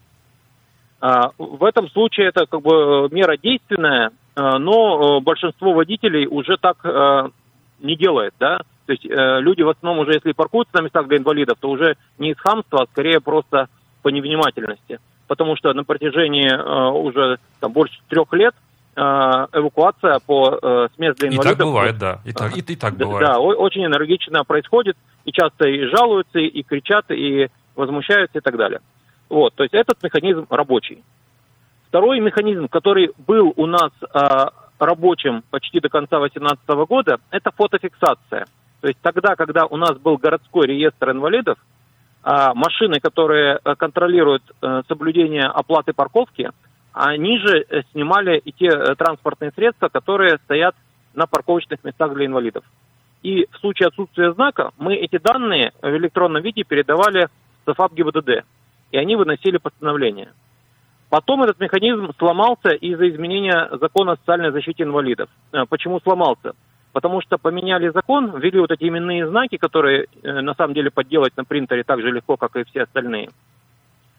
А, 1.00 1.30
в 1.38 1.64
этом 1.64 1.88
случае 1.90 2.28
это 2.28 2.46
как 2.46 2.60
бы 2.60 3.08
мера 3.10 3.36
действенная, 3.36 4.10
а, 4.34 4.58
но 4.58 5.18
э, 5.18 5.20
большинство 5.20 5.72
водителей 5.72 6.26
уже 6.26 6.56
так 6.56 6.78
э, 6.84 7.28
не 7.80 7.96
делает, 7.96 8.34
да. 8.40 8.58
То 8.86 8.92
есть 8.92 9.06
э, 9.06 9.40
люди 9.40 9.62
в 9.62 9.68
основном 9.68 10.02
уже, 10.02 10.14
если 10.14 10.32
паркуются 10.32 10.76
на 10.76 10.82
местах 10.82 11.06
для 11.06 11.18
инвалидов, 11.18 11.58
то 11.60 11.70
уже 11.70 11.96
не 12.18 12.30
из 12.30 12.38
хамства, 12.38 12.82
а 12.82 12.86
скорее 12.90 13.20
просто 13.20 13.68
по 14.02 14.08
невнимательности. 14.08 14.98
Потому 15.28 15.56
что 15.56 15.72
на 15.74 15.84
протяжении 15.84 16.50
уже 16.90 17.38
там, 17.60 17.72
больше 17.72 17.98
трех 18.08 18.32
лет 18.32 18.54
эвакуация 18.96 20.18
по 20.26 20.58
э, 20.60 20.88
с 20.92 20.98
мест 20.98 21.18
для 21.18 21.28
инвалидов. 21.28 21.52
И 21.52 21.58
так 21.58 21.66
бывает, 21.66 21.98
да. 21.98 22.20
И 22.24 22.32
так, 22.32 22.56
и, 22.56 22.60
и 22.60 22.76
так 22.76 22.96
бывает. 22.96 23.28
Да, 23.28 23.38
очень 23.38 23.84
энергично 23.84 24.42
происходит. 24.44 24.96
И 25.24 25.30
часто 25.30 25.68
и 25.68 25.84
жалуются, 25.84 26.38
и 26.38 26.62
кричат, 26.62 27.10
и 27.10 27.48
возмущаются, 27.76 28.38
и 28.38 28.40
так 28.40 28.56
далее. 28.56 28.80
Вот, 29.28 29.54
то 29.54 29.62
есть 29.62 29.74
этот 29.74 30.02
механизм 30.02 30.46
рабочий. 30.48 31.02
Второй 31.88 32.20
механизм, 32.20 32.68
который 32.68 33.10
был 33.26 33.52
у 33.56 33.66
нас 33.66 33.90
э, 34.02 34.46
рабочим 34.78 35.42
почти 35.50 35.80
до 35.80 35.88
конца 35.88 36.18
2018 36.18 36.68
года, 36.88 37.18
это 37.30 37.50
фотофиксация. 37.50 38.46
То 38.80 38.88
есть 38.88 38.98
тогда, 39.02 39.36
когда 39.36 39.66
у 39.66 39.76
нас 39.76 39.96
был 39.98 40.18
городской 40.18 40.66
реестр 40.66 41.10
инвалидов, 41.10 41.58
э, 42.24 42.52
машины, 42.54 43.00
которые 43.00 43.58
э, 43.64 43.74
контролируют 43.74 44.42
э, 44.60 44.82
соблюдение 44.86 45.46
оплаты 45.46 45.92
парковки, 45.92 46.50
они 46.92 47.38
же 47.38 47.64
э, 47.68 47.82
снимали 47.92 48.38
и 48.38 48.52
те 48.52 48.66
э, 48.66 48.94
транспортные 48.94 49.52
средства, 49.52 49.88
которые 49.88 50.38
стоят 50.44 50.74
на 51.14 51.26
парковочных 51.26 51.82
местах 51.84 52.14
для 52.14 52.26
инвалидов. 52.26 52.64
И 53.22 53.46
в 53.50 53.58
случае 53.58 53.88
отсутствия 53.88 54.32
знака 54.32 54.70
мы 54.78 54.94
эти 54.94 55.18
данные 55.18 55.72
в 55.82 55.88
электронном 55.96 56.42
виде 56.42 56.64
передавали 56.64 57.28
в 57.66 57.94
ГИБДД 57.94 58.44
и 58.90 58.98
они 58.98 59.16
выносили 59.16 59.58
постановление. 59.58 60.32
Потом 61.10 61.42
этот 61.42 61.58
механизм 61.58 62.10
сломался 62.18 62.70
из-за 62.70 63.08
изменения 63.08 63.68
закона 63.80 64.12
о 64.12 64.16
социальной 64.16 64.52
защите 64.52 64.82
инвалидов. 64.82 65.30
Э, 65.52 65.64
почему 65.68 66.00
сломался? 66.00 66.52
Потому 66.92 67.22
что 67.22 67.38
поменяли 67.38 67.88
закон, 67.88 68.38
ввели 68.38 68.60
вот 68.60 68.70
эти 68.70 68.84
именные 68.84 69.26
знаки, 69.26 69.56
которые 69.56 70.06
э, 70.22 70.40
на 70.40 70.54
самом 70.54 70.74
деле 70.74 70.90
подделать 70.90 71.36
на 71.36 71.44
принтере 71.44 71.82
так 71.82 72.00
же 72.00 72.10
легко, 72.10 72.36
как 72.36 72.56
и 72.56 72.64
все 72.64 72.82
остальные. 72.82 73.30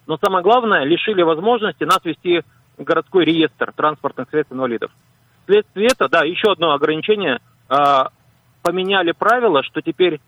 Но 0.08 0.18
самое 0.18 0.44
главное, 0.44 0.84
лишили 0.84 1.22
возможности 1.22 1.84
нас 1.84 2.00
вести 2.04 2.42
городской 2.80 3.26
реестр 3.26 3.72
транспортных 3.76 4.30
средств 4.32 4.54
инвалидов. 4.54 4.92
Вследствие 5.44 5.88
этого, 5.88 6.10
да, 6.10 6.24
еще 6.24 6.52
одно 6.52 6.72
ограничение, 6.72 7.40
э, 7.70 8.04
поменяли 8.64 9.12
правила, 9.12 9.62
что 9.62 9.82
теперь 9.82 10.20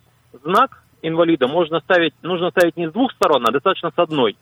знак 0.44 0.84
инвалида 1.02 1.48
можно 1.48 1.80
ставить, 1.80 2.14
нужно 2.22 2.52
ставить 2.52 2.78
не 2.78 2.90
с 2.90 2.92
двух 2.92 3.12
сторон, 3.14 3.46
а 3.48 3.52
достаточно 3.52 3.92
с 3.92 4.00
одной. 4.00 4.36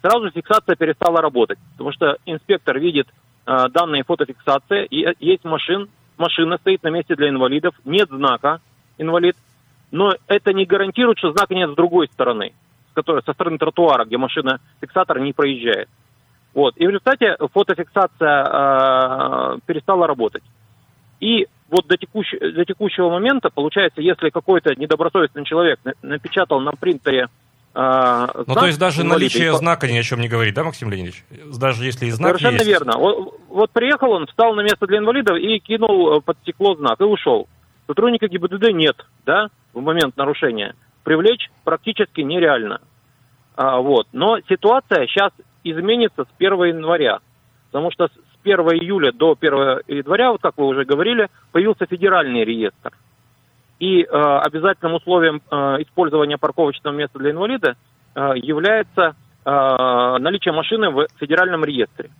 Сразу 0.00 0.30
фиксация 0.30 0.76
перестала 0.76 1.20
работать, 1.20 1.58
потому 1.72 1.92
что 1.92 2.18
инспектор 2.24 2.78
видит 2.78 3.08
э, 3.46 3.68
данные 3.70 4.04
фотофиксации, 4.04 4.86
и 4.86 5.06
есть 5.18 5.44
машин, 5.44 5.88
машина 6.16 6.58
стоит 6.58 6.82
на 6.82 6.88
месте 6.88 7.16
для 7.16 7.28
инвалидов, 7.28 7.74
нет 7.84 8.08
знака 8.08 8.60
инвалид, 8.96 9.36
но 9.90 10.14
это 10.26 10.52
не 10.52 10.66
гарантирует, 10.66 11.18
что 11.18 11.32
знака 11.32 11.54
нет 11.54 11.70
с 11.70 11.74
другой 11.74 12.08
стороны, 12.08 12.52
которая 12.94 13.22
со 13.22 13.32
стороны 13.32 13.58
тротуара, 13.58 14.04
где 14.04 14.18
машина 14.18 14.60
фиксатор 14.80 15.18
не 15.18 15.32
проезжает. 15.32 15.88
Вот. 16.54 16.76
И 16.76 16.86
в 16.86 16.90
результате 16.90 17.36
фотофиксация 17.52 18.44
э, 18.44 19.58
перестала 19.66 20.06
работать. 20.06 20.42
И 21.20 21.46
вот 21.70 21.86
до, 21.86 21.96
текущ... 21.96 22.32
до 22.32 22.64
текущего 22.64 23.10
момента, 23.10 23.50
получается, 23.50 24.00
если 24.00 24.30
какой-то 24.30 24.74
недобросовестный 24.74 25.44
человек 25.44 25.80
напечатал 26.02 26.60
на 26.60 26.72
принтере 26.72 27.28
э, 27.74 28.26
Ну, 28.46 28.54
то 28.54 28.66
есть 28.66 28.78
даже 28.78 29.04
наличие 29.04 29.48
И 29.48 29.56
знака 29.56 29.86
ни 29.86 29.96
о 29.96 30.02
чем 30.02 30.20
не 30.20 30.28
говорит, 30.28 30.54
да, 30.54 30.64
Максим 30.64 30.90
Леонидович? 30.90 31.24
Даже 31.58 31.84
если 31.84 32.06
и 32.06 32.10
знак 32.10 32.38
Совершенно 32.38 32.56
есть. 32.56 32.66
верно. 32.66 32.98
Вот, 32.98 33.34
вот 33.48 33.70
приехал 33.70 34.12
он, 34.12 34.26
встал 34.26 34.54
на 34.54 34.62
место 34.62 34.86
для 34.86 34.98
инвалидов 34.98 35.36
и 35.36 35.58
кинул 35.58 36.18
э, 36.18 36.20
под 36.20 36.38
стекло 36.38 36.74
знак 36.74 37.00
и 37.00 37.04
ушел. 37.04 37.48
Сотрудника 37.86 38.28
ГИБДД 38.28 38.72
нет, 38.72 38.96
да, 39.24 39.48
в 39.72 39.80
момент 39.80 40.16
нарушения. 40.16 40.74
Привлечь 41.04 41.50
практически 41.64 42.20
нереально. 42.20 42.80
А, 43.56 43.78
вот. 43.78 44.06
Но 44.12 44.38
ситуация 44.48 45.06
сейчас 45.06 45.32
изменится 45.64 46.24
с 46.24 46.28
1 46.38 46.64
января. 46.64 47.18
Потому 47.70 47.90
что 47.90 48.08
1 48.44 48.58
июля 48.80 49.12
до 49.12 49.36
1 49.38 49.52
января, 49.88 50.32
вот 50.32 50.40
как 50.42 50.56
вы 50.56 50.66
уже 50.66 50.84
говорили, 50.84 51.28
появился 51.52 51.86
федеральный 51.86 52.44
реестр. 52.44 52.92
И 53.78 54.02
э, 54.02 54.06
обязательным 54.06 54.94
условием 54.94 55.40
э, 55.50 55.56
использования 55.82 56.36
парковочного 56.38 56.94
места 56.94 57.18
для 57.18 57.30
инвалида 57.30 57.76
э, 58.14 58.32
является 58.36 59.14
э, 59.44 60.16
наличие 60.18 60.52
машины 60.52 60.90
в 60.90 61.06
федеральном 61.20 61.64
реестре. 61.64 62.10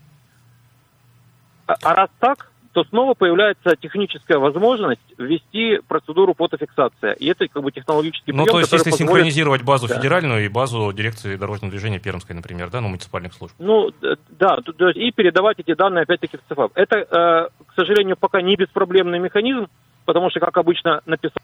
А, 1.66 1.74
а 1.82 1.94
раз 1.94 2.10
так, 2.20 2.50
то 2.78 2.84
снова 2.90 3.14
появляется 3.14 3.74
техническая 3.74 4.38
возможность 4.38 5.00
ввести 5.18 5.80
процедуру 5.88 6.32
фотофиксации. 6.34 7.16
И 7.18 7.26
это 7.26 7.48
как 7.48 7.60
бы 7.60 7.72
технологический 7.72 8.30
Ну, 8.30 8.44
прием, 8.44 8.52
то 8.52 8.58
есть, 8.60 8.72
если 8.72 8.90
позволит- 8.90 8.98
синхронизировать 8.98 9.62
базу 9.62 9.88
Да. 9.88 9.96
федеральную 9.96 10.44
и 10.44 10.48
базу 10.48 10.92
дирекции 10.92 11.34
дорожного 11.34 11.72
движения 11.72 11.98
Пермской, 11.98 12.36
например, 12.36 12.70
да, 12.70 12.80
ну, 12.80 12.86
муниципальных 12.88 13.32
служб. 13.34 13.52
Ну, 13.58 13.90
д- 14.00 14.16
да, 14.38 14.58
и 14.94 15.10
передавать 15.10 15.58
эти 15.58 15.74
данные 15.74 16.02
опять-таки 16.04 16.36
в 16.36 16.40
ЦФАП. 16.48 16.70
Это, 16.76 16.98
э, 16.98 17.64
к 17.66 17.74
сожалению, 17.74 18.16
пока 18.16 18.42
не 18.42 18.54
беспроблемный 18.54 19.18
механизм, 19.18 19.66
потому 20.04 20.30
что, 20.30 20.38
как 20.38 20.56
обычно, 20.56 21.00
написать 21.04 21.42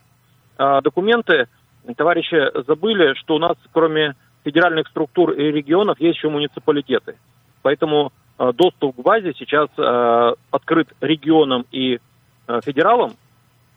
э, 0.56 0.80
документы, 0.84 1.48
товарищи 1.96 2.36
забыли, 2.64 3.14
что 3.14 3.34
у 3.34 3.38
нас, 3.40 3.56
кроме 3.72 4.14
федеральных 4.44 4.86
структур 4.86 5.32
и 5.32 5.50
регионов, 5.50 5.98
есть 5.98 6.16
еще 6.18 6.28
муниципалитеты. 6.28 7.16
Поэтому 7.62 8.12
э, 8.12 8.23
доступ 8.38 8.96
к 8.96 9.00
базе 9.00 9.32
сейчас 9.38 9.68
э, 9.76 10.32
открыт 10.50 10.88
регионам 11.00 11.66
и 11.70 12.00
э, 12.48 12.60
федералам, 12.64 13.14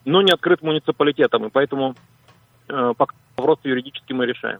но 0.05 0.21
не 0.21 0.31
открыт 0.31 0.61
муниципалитетам. 0.61 1.45
И 1.45 1.49
поэтому 1.49 1.95
э, 2.67 2.93
пока 2.97 3.15
вопрос 3.35 3.59
юридически 3.63 4.13
мы 4.13 4.25
решаем. 4.25 4.59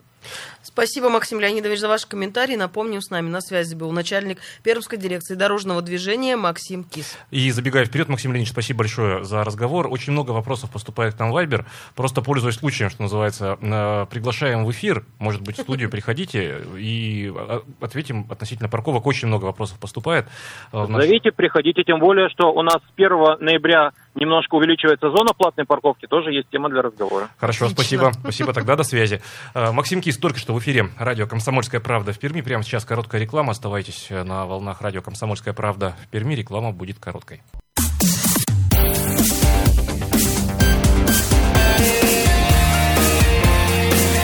Спасибо, 0.61 1.09
Максим 1.09 1.39
Леонидович, 1.39 1.79
за 1.79 1.87
ваш 1.87 2.05
комментарий. 2.05 2.55
Напомню, 2.55 3.01
с 3.01 3.09
нами 3.09 3.29
на 3.29 3.41
связи 3.41 3.73
был 3.73 3.91
начальник 3.91 4.39
Пермской 4.63 4.97
дирекции 4.97 5.33
дорожного 5.33 5.81
движения 5.81 6.35
Максим 6.35 6.83
Кис. 6.83 7.17
И 7.31 7.49
забегая 7.51 7.85
вперед, 7.85 8.09
Максим 8.09 8.31
Леонидович, 8.31 8.51
спасибо 8.51 8.79
большое 8.79 9.23
за 9.23 9.43
разговор. 9.43 9.87
Очень 9.87 10.13
много 10.13 10.31
вопросов 10.31 10.69
поступает 10.69 11.15
к 11.15 11.19
нам 11.19 11.31
в 11.31 11.33
Вайбер. 11.33 11.65
Просто 11.95 12.21
пользуясь 12.21 12.55
случаем, 12.55 12.89
что 12.89 13.01
называется, 13.01 13.57
э, 13.59 14.05
приглашаем 14.11 14.65
в 14.65 14.71
эфир. 14.71 15.05
Может 15.19 15.41
быть, 15.41 15.57
в 15.57 15.61
студию 15.61 15.89
приходите 15.89 16.63
и 16.77 17.33
э, 17.35 17.59
ответим 17.81 18.27
относительно 18.29 18.69
парковок. 18.69 19.07
Очень 19.07 19.29
много 19.29 19.45
вопросов 19.45 19.79
поступает. 19.79 20.27
Э, 20.73 20.85
Зовите, 20.87 21.31
приходите, 21.31 21.83
тем 21.83 21.99
более, 21.99 22.29
что 22.29 22.51
у 22.51 22.61
нас 22.61 22.77
с 22.77 22.93
1 22.97 23.39
ноября 23.39 23.93
немножко 24.15 24.55
увеличивается 24.55 25.09
зона 25.09 25.33
платной 25.33 25.65
парковки, 25.65 26.07
тоже 26.07 26.31
есть 26.31 26.49
тема 26.49 26.69
для 26.69 26.81
разговора. 26.81 27.29
Хорошо, 27.37 27.65
Отлично. 27.65 27.83
спасибо. 27.83 28.11
Спасибо 28.13 28.53
тогда, 28.53 28.75
до 28.75 28.83
связи. 28.83 29.21
Э, 29.53 29.71
Максим 29.71 30.01
Кис 30.01 30.06
только 30.15 30.39
что 30.39 30.53
в 30.53 30.59
эфире 30.59 30.89
радио 30.97 31.27
«Комсомольская 31.27 31.81
правда» 31.81 32.13
в 32.13 32.19
Перми. 32.19 32.39
Прямо 32.39 32.63
сейчас 32.63 32.85
короткая 32.85 33.19
реклама. 33.19 33.51
Оставайтесь 33.51 34.07
на 34.09 34.45
волнах 34.45 34.81
радио 34.81 35.01
«Комсомольская 35.01 35.53
правда» 35.53 35.97
в 36.05 36.07
Перми. 36.07 36.33
Реклама 36.35 36.71
будет 36.71 36.99
короткой. 36.99 37.41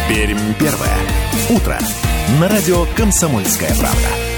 Пермь 0.08 0.54
первое. 0.60 0.98
Утро. 1.50 1.78
На 2.40 2.48
радио 2.48 2.86
«Комсомольская 2.96 3.76
правда». 3.76 4.33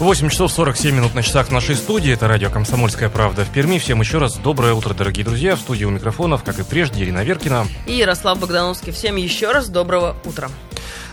8 0.00 0.30
часов 0.30 0.50
47 0.50 0.96
минут 0.96 1.14
на 1.14 1.22
часах 1.22 1.48
в 1.48 1.52
нашей 1.52 1.76
студии. 1.76 2.10
Это 2.10 2.26
радио 2.26 2.48
«Комсомольская 2.48 3.10
правда» 3.10 3.44
в 3.44 3.50
Перми. 3.50 3.76
Всем 3.76 4.00
еще 4.00 4.16
раз 4.16 4.38
доброе 4.38 4.72
утро, 4.72 4.94
дорогие 4.94 5.26
друзья. 5.26 5.56
В 5.56 5.60
студии 5.60 5.84
у 5.84 5.90
микрофонов, 5.90 6.42
как 6.42 6.58
и 6.58 6.62
прежде, 6.62 7.04
Ирина 7.04 7.22
Веркина. 7.22 7.66
И 7.86 7.92
Ярослав 7.92 8.40
Богдановский. 8.40 8.92
Всем 8.92 9.16
еще 9.16 9.52
раз 9.52 9.68
доброго 9.68 10.16
утра. 10.24 10.48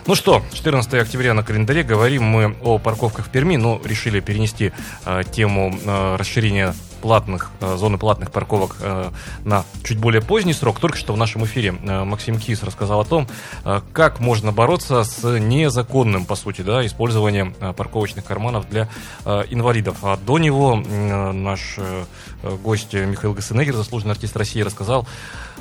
Ну 0.08 0.16
что, 0.16 0.42
14 0.54 0.94
октября 0.94 1.34
на 1.34 1.44
календаре. 1.44 1.84
Говорим 1.84 2.24
мы 2.24 2.56
о 2.64 2.80
парковках 2.80 3.26
в 3.26 3.30
Перми, 3.30 3.58
но 3.58 3.82
решили 3.84 4.22
перенести 4.22 4.72
э, 5.06 5.24
тему 5.30 5.78
э, 5.84 6.16
расширения 6.16 6.74
платных, 7.02 7.52
э, 7.60 7.76
зоны 7.76 7.98
платных 7.98 8.32
парковок 8.32 8.78
э, 8.80 9.12
на 9.44 9.66
чуть 9.84 9.98
более 9.98 10.22
поздний 10.22 10.54
срок. 10.54 10.80
Только 10.80 10.98
что 10.98 11.12
в 11.12 11.18
нашем 11.18 11.44
эфире 11.44 11.76
э, 11.82 12.04
Максим 12.06 12.40
Кис 12.40 12.64
рассказал 12.64 13.02
о 13.02 13.04
том, 13.04 13.28
э, 13.66 13.82
как 13.92 14.22
можно 14.22 14.54
бороться 14.54 15.04
с 15.04 15.24
незаконным, 15.40 16.24
по 16.24 16.36
сути, 16.36 16.62
да, 16.62 16.86
использованием 16.86 17.54
э, 17.60 17.74
парковочных 17.74 18.24
карманов 18.24 18.70
для 18.70 18.88
э, 19.26 19.44
инвалидов. 19.50 19.98
А 20.04 20.16
до 20.16 20.38
него 20.38 20.82
э, 20.86 21.32
наш 21.34 21.76
э, 21.80 22.06
гость 22.64 22.94
Михаил 22.94 23.34
Гасенегер, 23.34 23.76
заслуженный 23.76 24.14
артист 24.14 24.38
России, 24.38 24.62
рассказал 24.62 25.06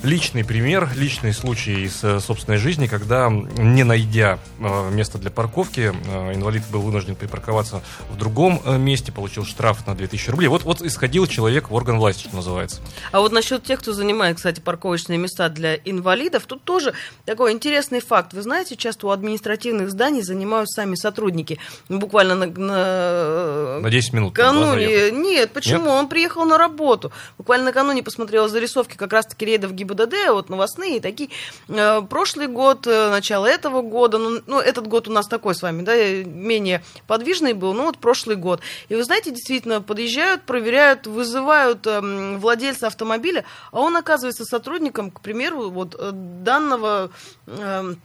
личный 0.07 0.45
пример, 0.45 0.89
личный 0.95 1.33
случай 1.35 1.83
из 1.85 2.03
э, 2.05 2.21
собственной 2.21 2.59
жизни, 2.59 2.87
когда, 2.87 3.29
не 3.29 3.83
найдя 3.85 4.39
э, 4.61 4.91
место 4.91 5.19
для 5.19 5.31
парковки, 5.31 5.93
э, 5.93 6.35
инвалид 6.35 6.63
был 6.71 6.81
вынужден 6.81 7.17
припарковаться 7.17 7.83
в 8.11 8.17
другом 8.17 8.61
месте, 8.83 9.11
получил 9.13 9.45
штраф 9.45 9.87
на 9.87 9.95
2000 9.95 10.31
рублей. 10.31 10.47
Вот, 10.49 10.63
вот 10.63 10.81
исходил 10.81 11.27
человек 11.27 11.71
в 11.71 11.75
орган 11.75 11.99
власти, 11.99 12.23
что 12.29 12.37
называется. 12.37 12.81
А 13.11 13.21
вот 13.21 13.33
насчет 13.33 13.65
тех, 13.65 13.81
кто 13.81 13.93
занимает, 13.93 14.37
кстати, 14.37 14.61
парковочные 14.61 15.19
места 15.19 15.49
для 15.49 15.75
инвалидов, 15.75 16.45
тут 16.47 16.63
тоже 16.63 16.95
такой 17.25 17.53
интересный 17.53 18.01
факт. 18.01 18.33
Вы 18.33 18.43
знаете, 18.43 18.77
часто 18.77 19.09
у 19.09 19.11
административных 19.11 19.91
зданий 19.91 20.23
занимают 20.23 20.71
сами 20.71 20.95
сотрудники. 20.95 21.59
Буквально 21.89 22.35
на, 22.37 22.47
на- 22.47 23.81
На 23.81 23.91
10 23.91 24.13
минут. 24.13 24.35
заехать. 24.37 25.19
Нет, 25.19 25.51
почему? 25.53 25.91
Он 25.91 26.09
приехал 26.09 26.45
на 26.45 26.59
работу. 26.59 27.11
Буквально 27.39 27.67
накануне 27.67 28.03
посмотрела 28.03 28.49
зарисовки 28.49 28.97
как 28.97 29.13
раз-таки 29.13 29.45
рейдов 29.45 29.73
ГИБДД, 29.73 29.96
вот 29.97 30.49
новостные 30.49 31.01
такие. 31.01 31.31
Э, 31.69 32.03
прошлый 32.03 32.47
год, 32.47 32.87
э, 32.87 33.11
начало 33.11 33.47
этого 33.47 33.83
года, 33.83 34.19
ну, 34.19 34.41
ну, 34.47 34.61
этот 34.61 34.87
год 34.87 35.09
у 35.09 35.13
нас 35.13 35.27
такой 35.27 35.55
с 35.55 35.63
вами, 35.63 35.83
да, 35.83 35.95
э, 35.95 36.25
менее 36.25 36.83
подвижный 37.07 37.53
был, 37.53 37.73
ну 37.75 37.85
вот 37.85 37.99
прошлый 37.99 38.37
год. 38.37 38.61
И 38.89 38.95
вы 38.95 39.05
знаете, 39.05 39.31
действительно, 39.31 39.81
подъезжают, 39.81 40.43
проверяют, 40.43 41.07
вызывают 41.07 41.87
эм, 41.87 42.39
владельца 42.39 42.87
автомобиля, 42.87 43.45
а 43.73 43.81
он 43.81 43.97
оказывается 43.97 44.45
сотрудником, 44.45 45.11
к 45.11 45.21
примеру, 45.21 45.71
вот 45.71 45.97
данного... 46.43 47.11
эм, 47.47 48.01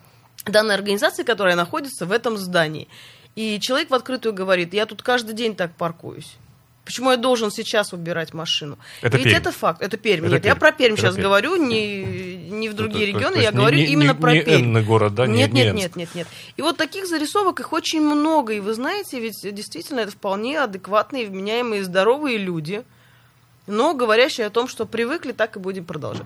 данной 0.46 0.76
организации, 0.76 1.24
которая 1.24 1.56
находится 1.56 2.06
в 2.06 2.12
этом 2.12 2.38
здании. 2.38 2.88
И 3.36 3.60
человек 3.60 3.90
в 3.90 3.94
открытую 3.94 4.34
говорит, 4.34 4.74
я 4.74 4.86
тут 4.86 5.02
каждый 5.02 5.34
день 5.34 5.56
так 5.56 5.76
паркуюсь. 5.76 6.38
Почему 6.84 7.12
я 7.12 7.18
должен 7.18 7.52
сейчас 7.52 7.94
убирать 7.94 8.34
машину? 8.34 8.78
Это 9.02 9.18
Ведь 9.18 9.26
Пермь. 9.28 9.38
это 9.38 9.52
факт, 9.52 9.82
это 9.84 9.98
Пермь. 9.98 10.26
Это 10.26 10.34
Нет, 10.36 10.46
я 10.46 10.52
Пермь. 10.52 10.60
про 10.60 10.72
Пермь 10.72 10.94
Это 10.94 11.02
сейчас 11.04 11.16
Пермь. 11.16 11.24
говорю, 11.28 11.56
не, 11.56 12.04
не 12.50 12.70
в 12.70 12.74
другие 12.74 13.06
То- 13.06 13.12
то- 13.12 13.18
регионы, 13.20 13.36
то 13.36 13.42
я 13.42 13.52
не- 13.52 13.56
говорю 13.58 13.78
не- 13.78 13.86
именно 13.86 14.12
не- 14.14 14.20
про 14.20 14.34
не 14.34 14.42
Пермь. 14.42 14.84
город, 14.84 15.14
да? 15.16 15.28
Не- 15.28 15.38
Нет, 15.38 15.54
не 15.54 15.64
нет, 15.66 15.76
нет, 15.76 15.96
нет, 15.96 16.16
нет. 16.16 16.28
И 16.58 16.62
вот 16.64 16.78
таких 16.78 17.06
зарисовок 17.08 17.60
их 17.60 17.72
очень 17.72 18.02
много. 18.02 18.54
И 18.54 18.60
вы 18.60 18.74
знаете, 18.74 19.20
ведь 19.20 19.40
действительно 19.54 20.00
это 20.02 20.12
вполне 20.12 20.60
адекватные, 20.60 21.28
вменяемые, 21.28 21.84
здоровые 21.84 22.38
люди, 22.40 22.84
но 23.68 23.94
говорящие 23.94 24.48
о 24.48 24.50
том, 24.50 24.68
что 24.68 24.86
привыкли, 24.88 25.34
так 25.34 25.56
и 25.58 25.60
будем 25.60 25.86
продолжать. 25.86 26.26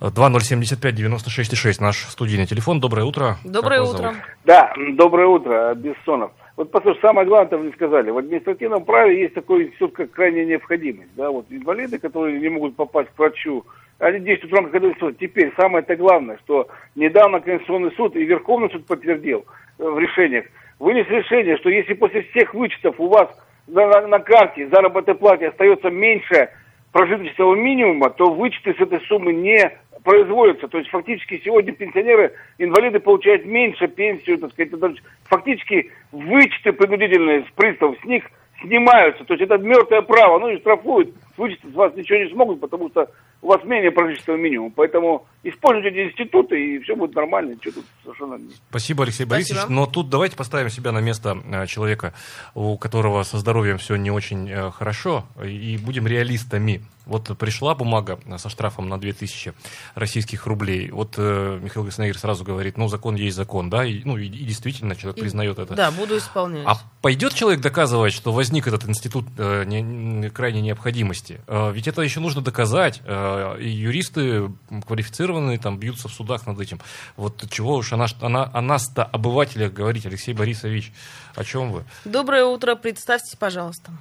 2075-96-6 0.00 1.80
наш 1.80 2.04
студийный 2.10 2.46
телефон. 2.46 2.80
Доброе 2.80 3.04
утро. 3.04 3.38
Доброе 3.44 3.80
утро. 3.82 3.96
зовут? 4.02 4.16
Да, 4.44 4.72
доброе 4.96 5.26
утро, 5.28 5.74
Бессонов. 5.74 6.32
Вот 6.56 6.70
послушай, 6.70 7.00
самое 7.00 7.26
главное, 7.26 7.50
там 7.50 7.66
не 7.66 7.72
сказали, 7.72 8.10
в 8.10 8.18
административном 8.18 8.84
праве 8.84 9.20
есть 9.22 9.34
такой 9.34 9.64
институт, 9.64 9.92
как 9.94 10.12
крайняя 10.12 10.44
необходимость. 10.44 11.10
Да, 11.16 11.30
вот 11.30 11.46
инвалиды, 11.50 11.98
которые 11.98 12.38
не 12.38 12.48
могут 12.48 12.76
попасть 12.76 13.10
к 13.10 13.18
врачу, 13.18 13.64
они 13.98 14.20
действуют 14.20 14.52
в 14.52 14.56
рамках 14.56 14.80
Конституции. 14.80 15.16
Теперь 15.26 15.52
самое-то 15.56 15.96
главное, 15.96 16.38
что 16.44 16.68
недавно 16.94 17.40
Конституционный 17.40 17.92
суд 17.92 18.14
и 18.14 18.24
Верховный 18.24 18.70
суд 18.70 18.86
подтвердил 18.86 19.44
э, 19.78 19.84
в 19.84 19.98
решениях, 19.98 20.44
вынес 20.78 21.08
решение, 21.08 21.56
что 21.56 21.70
если 21.70 21.94
после 21.94 22.22
всех 22.22 22.54
вычетов 22.54 23.00
у 23.00 23.08
вас 23.08 23.28
на- 23.66 24.06
на 24.06 24.18
карте 24.20 24.68
заработной 24.68 25.14
плате 25.14 25.48
остается 25.48 25.90
меньше 25.90 26.50
прожиточного 26.92 27.56
минимума, 27.56 28.10
то 28.10 28.30
вычеты 28.32 28.74
с 28.74 28.80
этой 28.80 29.00
суммы 29.08 29.32
не 29.32 29.76
производятся. 30.04 30.68
То 30.68 30.78
есть 30.78 30.90
фактически 30.90 31.40
сегодня 31.44 31.72
пенсионеры, 31.72 32.34
инвалиды 32.58 33.00
получают 33.00 33.44
меньше 33.44 33.88
пенсию, 33.88 34.38
так 34.38 34.52
сказать, 34.52 35.02
фактически 35.24 35.90
вычеты 36.12 36.72
принудительные 36.72 37.42
с 37.42 37.50
приставов, 37.56 37.96
с 38.00 38.04
них 38.04 38.24
снимаются. 38.62 39.24
То 39.24 39.34
есть 39.34 39.42
это 39.42 39.58
мертвое 39.58 40.02
право, 40.02 40.38
ну 40.38 40.50
и 40.50 40.58
штрафуют, 40.58 41.12
вычесть 41.36 41.62
с 41.70 41.74
вас 41.74 41.94
ничего 41.94 42.18
не 42.18 42.30
смогут, 42.30 42.60
потому 42.60 42.90
что 42.90 43.08
у 43.42 43.48
вас 43.48 43.62
менее 43.64 43.90
прожиточного 43.90 44.38
минимума. 44.38 44.72
Поэтому 44.74 45.26
используйте 45.42 45.88
эти 45.88 46.10
институты, 46.10 46.76
и 46.76 46.78
все 46.80 46.96
будет 46.96 47.14
нормально, 47.14 47.52
ничего 47.52 47.74
тут 47.74 47.84
совершенно 48.02 48.36
не... 48.36 48.50
Спасибо, 48.70 49.04
Алексей 49.04 49.24
Спасибо. 49.26 49.30
Борисович. 49.56 49.62
Но 49.68 49.86
тут 49.86 50.08
давайте 50.08 50.36
поставим 50.36 50.70
себя 50.70 50.92
на 50.92 51.00
место 51.00 51.36
э, 51.50 51.66
человека, 51.66 52.14
у 52.54 52.78
которого 52.78 53.22
со 53.22 53.38
здоровьем 53.38 53.78
все 53.78 53.96
не 53.96 54.10
очень 54.10 54.50
э, 54.50 54.70
хорошо, 54.70 55.26
и 55.44 55.78
будем 55.82 56.06
реалистами. 56.06 56.82
Вот 57.06 57.36
пришла 57.36 57.74
бумага 57.74 58.18
со 58.38 58.48
штрафом 58.48 58.88
на 58.88 58.98
2000 58.98 59.52
российских 59.94 60.46
рублей. 60.46 60.90
Вот 60.90 61.16
э, 61.18 61.58
Михаил 61.62 61.84
Гаснегер 61.84 62.16
сразу 62.16 62.44
говорит, 62.44 62.78
ну, 62.78 62.88
закон 62.88 63.14
есть 63.14 63.36
закон, 63.36 63.68
да, 63.68 63.84
и, 63.84 64.00
ну, 64.04 64.16
и, 64.16 64.24
и 64.24 64.28
действительно 64.44 64.96
человек 64.96 65.18
И- 65.18 65.20
признает 65.20 65.58
это. 65.58 65.74
Да, 65.74 65.90
буду 65.90 66.16
исполнять. 66.16 66.64
А 66.66 66.76
пойдет 67.02 67.34
человек 67.34 67.60
доказывать, 67.60 68.14
что 68.14 68.32
возник 68.32 68.66
этот 68.66 68.88
институт 68.88 69.26
э, 69.36 69.64
не- 69.66 70.30
крайней 70.30 70.62
необходимости? 70.62 71.23
Э, 71.30 71.72
ведь 71.72 71.88
это 71.88 72.02
еще 72.02 72.20
нужно 72.20 72.42
доказать. 72.42 73.00
Э, 73.04 73.56
и 73.58 73.68
юристы 73.68 74.50
квалифицированные 74.86 75.58
там 75.58 75.78
бьются 75.78 76.08
в 76.08 76.12
судах 76.12 76.46
над 76.46 76.60
этим. 76.60 76.78
Вот 77.16 77.44
чего 77.50 77.74
уж 77.76 77.92
она, 77.92 78.06
она, 78.20 78.50
о 78.52 78.60
нас-то, 78.60 79.04
обывателях, 79.04 79.72
говорить, 79.72 80.06
Алексей 80.06 80.34
Борисович, 80.34 80.92
о 81.36 81.44
чем 81.44 81.72
вы? 81.72 81.84
Доброе 82.04 82.44
утро, 82.44 82.74
представьтесь, 82.74 83.36
пожалуйста. 83.36 83.92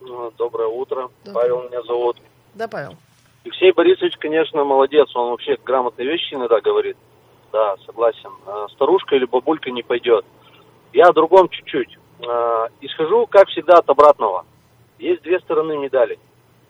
Ну, 0.00 0.32
Доброе 0.38 0.68
утро. 0.68 1.08
Доброе. 1.24 1.42
Павел 1.42 1.68
меня 1.68 1.82
зовут. 1.82 2.16
Да, 2.54 2.68
Павел. 2.68 2.96
Алексей 3.44 3.72
Борисович, 3.72 4.16
конечно, 4.18 4.64
молодец. 4.64 5.14
Он 5.14 5.30
вообще 5.30 5.56
грамотные 5.64 6.08
вещи 6.08 6.34
иногда 6.34 6.60
говорит. 6.60 6.96
Да, 7.52 7.76
согласен. 7.86 8.30
А, 8.46 8.68
Старушка 8.68 9.16
или 9.16 9.24
бабулька 9.24 9.70
не 9.70 9.82
пойдет. 9.82 10.24
Я 10.92 11.08
о 11.08 11.12
другом 11.12 11.48
чуть-чуть. 11.48 11.98
Исхожу, 12.80 13.26
как 13.26 13.48
всегда, 13.48 13.78
от 13.78 13.90
обратного. 13.90 14.46
Есть 14.98 15.22
две 15.22 15.38
стороны 15.40 15.76
медали. 15.76 16.18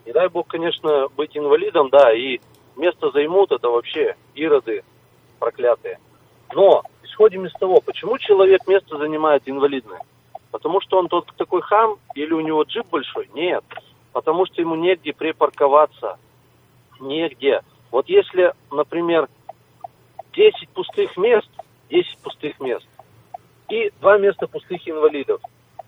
Не 0.04 0.12
дай 0.12 0.28
бог, 0.28 0.46
конечно, 0.46 1.08
быть 1.16 1.36
инвалидом, 1.36 1.88
да, 1.90 2.12
и 2.12 2.40
место 2.76 3.10
займут, 3.10 3.52
это 3.52 3.68
вообще 3.68 4.16
ироды 4.34 4.84
проклятые. 5.38 5.98
Но 6.54 6.82
исходим 7.02 7.46
из 7.46 7.52
того, 7.52 7.80
почему 7.80 8.18
человек 8.18 8.66
место 8.66 8.98
занимает 8.98 9.42
инвалидное? 9.46 10.00
Потому 10.50 10.80
что 10.80 10.98
он 10.98 11.08
тот 11.08 11.30
такой 11.36 11.60
хам 11.62 11.96
или 12.14 12.32
у 12.32 12.40
него 12.40 12.62
джип 12.62 12.86
большой? 12.90 13.28
Нет. 13.34 13.64
Потому 14.12 14.46
что 14.46 14.60
ему 14.60 14.74
негде 14.74 15.12
припарковаться. 15.12 16.18
Негде. 17.00 17.62
Вот 17.90 18.08
если, 18.08 18.54
например, 18.70 19.28
10 20.32 20.68
пустых 20.70 21.16
мест, 21.16 21.48
10 21.90 22.18
пустых 22.18 22.58
мест 22.60 22.86
и 23.68 23.90
два 24.00 24.18
места 24.18 24.46
пустых 24.46 24.88
инвалидов, 24.88 25.40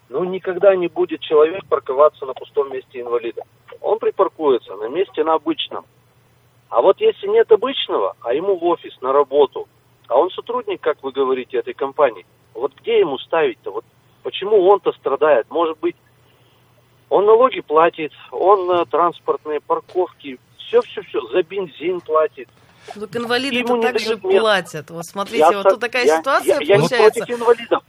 ну 0.09 0.25
никогда 0.25 0.75
не 0.77 0.88
будет 0.88 1.21
человек 1.21 1.64
парковаться 1.66 2.25
на 2.27 2.35
пустом 2.35 2.73
месте 2.73 3.01
инвалида. 3.01 3.42
Он 3.81 3.99
припаркуется 3.99 4.75
на 4.77 4.88
месте 4.88 5.25
на 5.25 5.35
обычном. 5.35 5.85
А 6.68 6.83
вот 6.83 7.01
если 7.01 7.27
нет 7.27 7.51
обычного, 7.51 8.14
а 8.21 8.35
ему 8.35 8.57
в 8.57 8.64
офис, 8.64 8.92
на 9.01 9.12
работу, 9.12 9.68
а 10.07 10.18
он 10.18 10.31
сотрудник, 10.31 10.81
как 10.81 11.03
вы 11.03 11.12
говорите, 11.12 11.59
этой 11.59 11.75
компании, 11.75 12.27
вот 12.55 12.73
где 12.81 12.99
ему 13.01 13.18
ставить-то? 13.18 13.71
Вот 13.71 13.85
почему 14.23 14.66
он-то 14.68 14.92
страдает? 14.92 15.47
Может 15.51 15.79
быть, 15.79 15.97
он 17.09 17.25
налоги 17.25 17.61
платит, 17.61 18.12
он 18.31 18.71
э, 18.71 18.85
транспортные 18.87 19.61
парковки, 19.61 20.38
все-все-все, 20.59 21.27
за 21.29 21.42
бензин 21.42 22.01
платит. 22.01 22.49
Так 22.87 23.77
не 23.77 23.83
так 23.83 23.99
же 23.99 24.07
дают 24.07 24.25
места. 24.25 24.40
платят. 24.40 24.90
Вот 24.90 25.05
смотрите, 25.05 25.38
Я 25.38 25.51
вот 25.53 25.68
тут 25.68 25.81
такая 25.81 26.05
я- 26.07 26.18
ситуация 26.18 26.61
я- 26.61 26.66
я 26.66 26.77
не 26.77 26.81
получается. 26.81 27.21
против 27.21 27.40
инвалидов. 27.40 27.83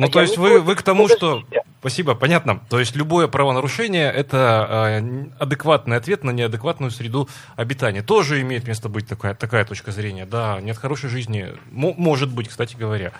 Ну, 0.00 0.06
А 0.06 0.10
то 0.10 0.22
есть 0.22 0.38
вы, 0.38 0.60
вы 0.60 0.76
к 0.76 0.82
тому, 0.82 1.08
что... 1.08 1.44
Спасибо, 1.80 2.14
понятно. 2.14 2.60
То 2.68 2.78
есть 2.78 2.96
любое 2.96 3.26
правонарушение– 3.28 4.10
это 4.14 5.00
э, 5.00 5.24
адекватный 5.38 5.96
ответ 5.96 6.24
на 6.24 6.30
неадекватную 6.30 6.90
среду 6.90 7.28
обитания. 7.56 8.02
Тоже 8.02 8.40
имеет 8.40 8.66
место 8.66 8.88
быть 8.88 9.06
такая, 9.06 9.34
такая 9.34 9.64
точка 9.64 9.90
зрения. 9.90 10.26
Да, 10.26 10.58
нет 10.60 10.76
хорошей 10.78 11.10
жизни. 11.10 11.48
Мо- 11.70 11.94
может 11.96 12.30
быть, 12.34 12.48
кстати 12.48 12.76
говоря. 12.76 13.12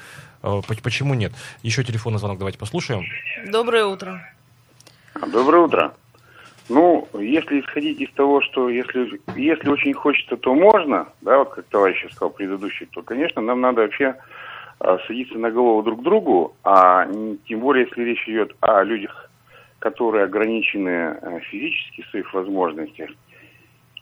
Э, 0.42 0.60
поч- 0.66 0.82
почему 0.82 1.14
нет? 1.14 1.32
Еще 1.62 1.84
телефонный 1.84 2.18
звонок 2.18 2.38
давайте 2.38 2.58
послушаем. 2.58 3.04
Доброе 3.46 3.84
утро. 3.84 4.22
Доброе 5.32 5.62
утро. 5.62 5.92
Ну, 6.70 7.08
если 7.18 7.60
исходить 7.60 8.00
из 8.00 8.10
того, 8.12 8.40
что 8.42 8.68
если, 8.70 9.20
если 9.36 9.68
очень 9.68 9.92
хочется, 9.92 10.36
то 10.36 10.54
можно, 10.54 11.08
да, 11.20 11.38
вот 11.38 11.50
как 11.50 11.64
товарищ 11.66 12.06
сказал 12.12 12.30
предыдущий, 12.30 12.86
то, 12.86 13.02
конечно, 13.02 13.42
нам 13.42 13.60
надо 13.60 13.82
вообще 13.82 14.06
а, 14.06 14.16
садиться 15.06 15.38
на 15.38 15.50
голову 15.50 15.82
друг 15.82 16.02
другу, 16.02 16.54
а 16.64 17.06
тем 17.46 17.60
более, 17.60 17.86
если 17.86 18.02
речь 18.02 18.28
идет 18.28 18.54
о 18.60 18.82
людях, 18.82 19.30
которые 19.78 20.24
ограничены 20.24 21.18
э, 21.20 21.40
физически 21.50 22.02
в 22.02 22.08
своих 22.08 22.32
возможностях, 22.32 23.10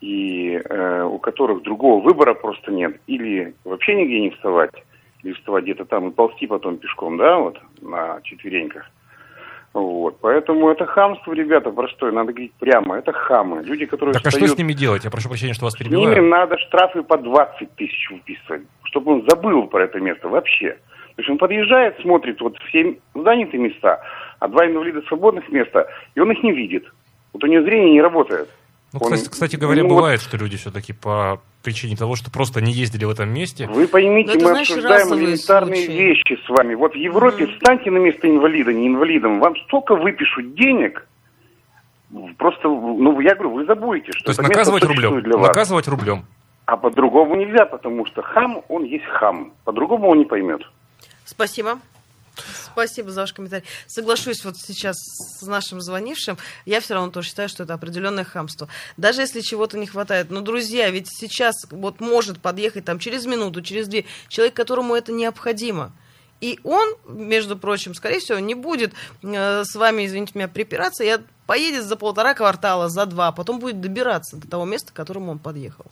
и 0.01 0.53
э, 0.53 1.03
у 1.03 1.19
которых 1.19 1.63
другого 1.63 2.03
выбора 2.03 2.35
просто 2.35 2.71
нет, 2.71 3.01
или 3.07 3.55
вообще 3.65 3.95
нигде 3.95 4.21
не 4.21 4.31
вставать, 4.31 4.73
или 5.23 5.33
вставать 5.33 5.65
где-то 5.65 5.85
там 5.85 6.09
и 6.09 6.13
ползти 6.13 6.47
потом 6.47 6.79
пешком, 6.79 7.17
да, 7.17 7.39
вот, 7.39 7.59
на 7.81 8.21
четвереньках, 8.23 8.89
вот. 9.81 10.19
Поэтому 10.21 10.69
это 10.71 10.87
хамство, 10.87 11.33
ребята, 11.33 11.71
простое, 11.71 12.13
надо 12.13 12.33
говорить 12.33 12.53
прямо. 12.59 12.97
Это 12.97 13.13
хамы. 13.13 13.63
Люди, 13.63 13.87
которые 13.87 14.15
Так 14.15 14.27
а 14.27 14.31
что 14.31 14.39
встают, 14.39 14.55
с 14.55 14.59
ними 14.59 14.73
делать? 14.73 15.05
Я 15.05 15.11
прошу 15.11 15.29
прощения, 15.29 15.55
что 15.55 15.65
вас 15.65 15.75
с 15.75 15.81
ними 15.81 15.91
перебиваю. 15.91 16.23
надо 16.25 16.59
штрафы 16.59 17.03
по 17.03 17.17
20 17.19 17.75
тысяч 17.77 18.11
выписывать, 18.11 18.63
чтобы 18.85 19.13
он 19.13 19.25
забыл 19.29 19.67
про 19.67 19.85
это 19.85 20.01
место 20.01 20.29
вообще. 20.29 20.79
То 21.17 21.23
есть 21.23 21.31
он 21.31 21.39
подъезжает, 21.39 21.99
смотрит 22.01 22.41
вот 22.41 22.57
все 22.69 22.97
занятые 23.15 23.61
места, 23.61 24.01
а 24.39 24.49
два 24.49 24.67
инвалида 24.67 25.03
свободных 25.03 25.49
места, 25.49 25.89
и 26.15 26.21
он 26.21 26.31
их 26.31 26.43
не 26.43 26.53
видит. 26.53 26.85
Вот 27.33 27.43
у 27.45 27.47
него 27.47 27.65
зрение 27.65 27.93
не 27.93 28.01
работает. 28.01 28.49
Ну, 28.93 29.01
Он- 29.03 29.13
кстати, 29.13 29.29
кстати 29.29 29.57
говоря, 29.57 29.83
ну, 29.83 29.89
вот 29.91 29.97
бывает, 29.97 30.23
что 30.23 30.37
люди 30.39 30.57
все-таки 30.57 30.93
по 30.95 31.41
причине 31.63 31.95
того, 31.97 32.17
что 32.17 32.31
просто 32.31 32.61
не 32.63 32.73
ездили 32.73 33.05
в 33.05 33.11
этом 33.11 33.29
месте. 33.29 33.67
Вы 33.67 33.87
поймите, 33.87 34.31
Ну, 34.33 34.37
это, 34.37 34.45
мы 34.45 34.51
знаешь, 34.53 34.71
обсуждаем 34.71 35.15
элементарные 35.15 35.85
случаи. 35.85 36.01
вещи 36.03 36.39
с 36.47 36.49
вами. 36.49 36.75
Вот 36.75 36.93
в 36.93 36.97
Европе 36.97 37.45
Мгм. 37.45 37.55
встаньте 37.55 37.91
на 37.91 37.99
место 37.99 38.29
инвалида, 38.31 38.73
не 38.73 38.87
инвалидом, 38.89 39.41
вам 39.41 39.55
столько 39.67 39.95
выпишут 39.95 40.55
денег, 40.55 41.07
просто, 42.39 42.69
ну, 42.69 43.21
я 43.21 43.35
говорю, 43.35 43.51
вы 43.53 43.65
забудете, 43.67 44.13
что 44.13 44.25
То 44.25 44.31
есть 44.31 44.41
наказывать 44.43 44.85
рублем. 44.85 45.21
для 45.23 45.37
вас. 45.37 45.49
Наказывать 45.49 45.89
рублем. 45.89 46.25
А 46.65 46.77
по-другому 46.77 47.35
нельзя, 47.37 47.67
потому 47.67 48.07
что 48.07 48.23
хам, 48.23 48.63
он 48.69 48.85
есть 48.85 49.05
хам. 49.07 49.53
По-другому 49.65 50.09
он 50.09 50.19
не 50.19 50.25
поймет. 50.25 50.63
Спасибо. 51.25 51.79
Спасибо 52.73 53.11
за 53.11 53.23
ваш 53.23 53.33
комментарий. 53.33 53.67
Соглашусь 53.87 54.45
вот 54.45 54.57
сейчас 54.57 54.97
с 54.97 55.43
нашим 55.43 55.81
звонившим. 55.81 56.39
Я 56.65 56.81
все 56.81 56.95
равно 56.95 57.11
тоже 57.11 57.29
считаю, 57.29 57.49
что 57.49 57.65
это 57.65 57.75
определенное 57.75 58.25
хамство. 58.25 58.69
Даже 58.97 59.23
если 59.23 59.41
чего-то 59.41 59.79
не 59.79 59.87
хватает. 59.87 60.31
Но, 60.31 60.41
друзья, 60.41 60.91
ведь 60.91 61.09
сейчас 61.09 61.55
вот 61.71 62.01
может 62.01 62.41
подъехать 62.41 62.85
там 62.85 62.99
через 62.99 63.27
минуту, 63.27 63.63
через 63.63 63.89
две 63.89 64.05
человек, 64.29 64.55
которому 64.55 64.95
это 64.95 65.13
необходимо. 65.13 65.93
И 66.41 66.61
он, 66.63 66.95
между 67.07 67.57
прочим, 67.57 67.95
скорее 67.95 68.21
всего, 68.21 68.39
не 68.39 68.55
будет 68.55 68.93
э, 69.23 69.65
с 69.65 69.75
вами, 69.75 70.07
извините 70.07 70.33
меня, 70.35 70.49
припираться. 70.49 71.03
Я 71.03 71.21
поедет 71.49 71.87
за 71.87 71.97
полтора 71.97 72.35
квартала, 72.35 72.91
за 72.91 73.07
два, 73.07 73.33
потом 73.33 73.59
будет 73.59 73.81
добираться 73.81 74.37
до 74.37 74.47
того 74.47 74.67
места, 74.67 74.93
к 74.93 74.97
которому 74.97 75.33
он 75.33 75.39
подъехал. 75.39 75.87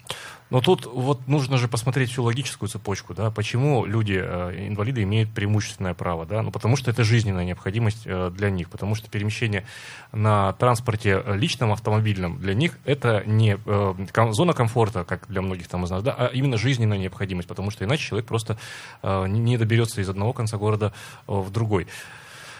Но 0.51 0.61
тут 0.61 0.85
вот 0.85 1.27
нужно 1.27 1.57
же 1.57 1.66
посмотреть 1.66 2.11
всю 2.11 2.23
логическую 2.25 2.69
цепочку, 2.69 3.14
да, 3.14 3.31
почему 3.31 3.87
люди, 3.87 4.21
э, 4.23 4.69
инвалиды, 4.69 5.03
имеют 5.03 5.33
преимущественное 5.33 5.95
право, 5.95 6.27
да, 6.27 6.42
ну 6.42 6.51
потому 6.51 6.77
что 6.77 6.90
это 6.90 7.05
жизненная 7.05 7.47
необходимость 7.47 8.03
э, 8.05 8.31
для 8.35 8.51
них, 8.51 8.69
потому 8.69 8.95
что 8.95 9.09
перемещение 9.09 9.66
на 10.12 10.53
транспорте 10.53 11.23
э, 11.25 11.37
личном 11.38 11.73
автомобильном 11.73 12.38
для 12.38 12.53
них 12.53 12.79
это 12.85 13.23
не 13.25 13.57
э, 13.64 13.95
ком- 14.12 14.35
зона 14.35 14.53
комфорта, 14.53 15.05
как 15.05 15.27
для 15.27 15.40
многих 15.40 15.69
там 15.69 15.87
из 15.87 15.90
нас, 15.90 16.03
да, 16.03 16.14
а 16.19 16.27
именно 16.27 16.59
жизненная 16.59 16.99
необходимость, 16.99 17.49
потому 17.49 17.71
что 17.71 17.87
иначе 17.87 18.05
человек 18.05 18.27
просто 18.27 18.59
э, 19.03 19.27
не 19.27 19.57
доберется 19.57 20.03
из 20.03 20.09
одного 20.11 20.35
конца 20.35 20.59
города 20.59 20.92
э, 21.27 21.33
в 21.33 21.51
другой. 21.51 21.87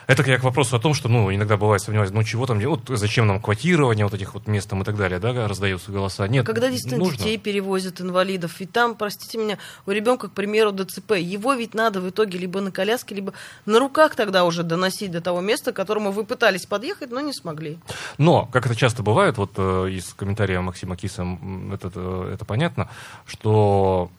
Это 0.07 0.23
я 0.31 0.38
к 0.38 0.45
вопросу 0.45 0.77
о 0.77 0.79
том, 0.79 0.95
что, 0.95 1.09
ну, 1.09 1.35
иногда 1.35 1.57
бывает 1.57 1.83
сомневаюсь, 1.83 2.12
ну, 2.12 2.23
чего 2.23 2.47
там, 2.47 2.61
вот 2.61 2.83
зачем 2.88 3.27
нам 3.27 3.40
квотирование 3.40 4.05
вот 4.05 4.14
этих 4.14 4.35
вот 4.35 4.47
мест 4.47 4.71
там 4.71 4.83
и 4.83 4.85
так 4.85 4.97
далее, 4.97 5.19
да, 5.19 5.49
раздаются 5.49 5.90
голоса. 5.90 6.29
Нет, 6.29 6.47
Когда 6.47 6.71
действительно 6.71 7.05
нужно. 7.05 7.19
детей 7.19 7.38
перевозят, 7.38 8.01
инвалидов, 8.01 8.61
и 8.61 8.66
там, 8.66 8.95
простите 8.95 9.37
меня, 9.38 9.59
у 9.85 9.90
ребенка, 9.90 10.29
к 10.29 10.33
примеру, 10.33 10.71
ДЦП, 10.71 11.12
его 11.12 11.55
ведь 11.55 11.75
надо 11.75 12.01
в 12.01 12.09
итоге 12.09 12.38
либо 12.38 12.61
на 12.61 12.71
коляске, 12.71 13.16
либо 13.16 13.33
на 13.64 13.81
руках 13.81 14.14
тогда 14.14 14.45
уже 14.45 14.62
доносить 14.62 15.11
до 15.11 15.21
того 15.21 15.40
места, 15.40 15.73
к 15.73 15.77
которому 15.77 16.12
вы 16.12 16.25
пытались 16.25 16.66
подъехать, 16.66 17.11
но 17.11 17.21
не 17.21 17.33
смогли. 17.33 17.79
Но, 18.19 18.47
как 18.47 18.66
это 18.66 18.77
часто 18.77 19.03
бывает, 19.03 19.38
вот 19.38 19.53
э, 19.57 19.90
из 19.90 20.14
комментария 20.14 20.61
Максима 20.61 20.97
Киса 20.97 21.27
это, 21.73 21.90
э, 21.95 22.31
это 22.35 22.45
понятно, 22.45 22.88
что 23.27 24.11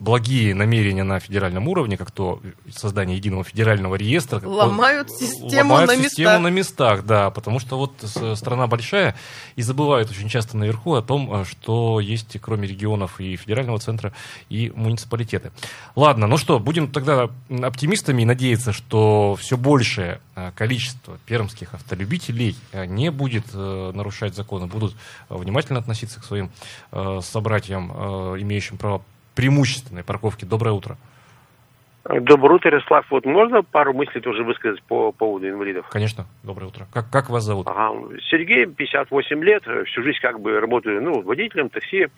благие 0.00 0.54
намерения 0.54 1.04
на 1.04 1.20
федеральном 1.20 1.68
уровне, 1.68 1.96
как 1.96 2.10
то 2.10 2.40
создание 2.72 3.16
единого 3.16 3.44
федерального 3.44 3.94
реестра, 3.94 4.40
Ломают 4.44 5.10
систему 5.10 5.74
ломают 5.74 5.90
на 5.90 5.96
систему 5.96 6.28
местах. 6.28 6.42
на 6.42 6.48
местах, 6.48 7.06
да, 7.06 7.30
потому 7.30 7.58
что 7.58 7.76
вот 7.78 7.92
страна 8.36 8.66
большая 8.66 9.16
и 9.56 9.62
забывают 9.62 10.10
очень 10.10 10.28
часто 10.28 10.56
наверху 10.56 10.94
о 10.94 11.02
том, 11.02 11.32
э, 11.32 11.44
что 11.44 12.00
есть 12.00 12.38
кроме 12.40 12.68
регионов 12.68 13.20
и 13.20 13.36
федерального 13.36 13.78
центра 13.78 14.12
и 14.48 14.72
муниципалитеты. 14.74 15.52
Ладно, 15.96 16.26
ну 16.26 16.36
что, 16.36 16.58
будем 16.60 16.90
тогда 16.90 17.30
оптимистами 17.50 18.22
и 18.22 18.24
надеяться, 18.24 18.72
что 18.72 19.36
все 19.36 19.56
большее 19.56 20.20
э, 20.36 20.52
количество 20.54 21.18
пермских 21.26 21.74
автолюбителей 21.74 22.56
э, 22.72 22.86
не 22.86 23.10
будет 23.10 23.52
нарушать 23.52 24.34
законы, 24.34 24.66
будут 24.66 24.94
внимательно 25.28 25.78
относиться 25.78 26.20
к 26.20 26.24
своим 26.24 26.50
собратьям, 26.90 27.90
имеющим 28.40 28.76
право 28.76 29.02
преимущественной 29.38 30.02
парковки. 30.02 30.44
Доброе 30.44 30.72
утро. 30.72 30.96
Доброе 32.04 32.54
утро, 32.54 32.70
Ярослав. 32.72 33.06
Вот 33.08 33.24
можно 33.24 33.62
пару 33.62 33.94
мыслей 33.94 34.20
тоже 34.20 34.42
высказать 34.42 34.82
по 34.82 35.12
поводу 35.12 35.48
инвалидов? 35.48 35.86
Конечно. 35.90 36.26
Доброе 36.42 36.66
утро. 36.66 36.88
Как, 36.92 37.08
как 37.08 37.30
вас 37.30 37.44
зовут? 37.44 37.68
Ага. 37.68 37.92
Сергей, 38.30 38.66
58 38.66 39.44
лет, 39.44 39.62
всю 39.86 40.02
жизнь 40.02 40.18
как 40.20 40.40
бы 40.40 40.58
работаю, 40.58 41.00
ну, 41.00 41.22
водителем, 41.22 41.68
такси. 41.68 42.08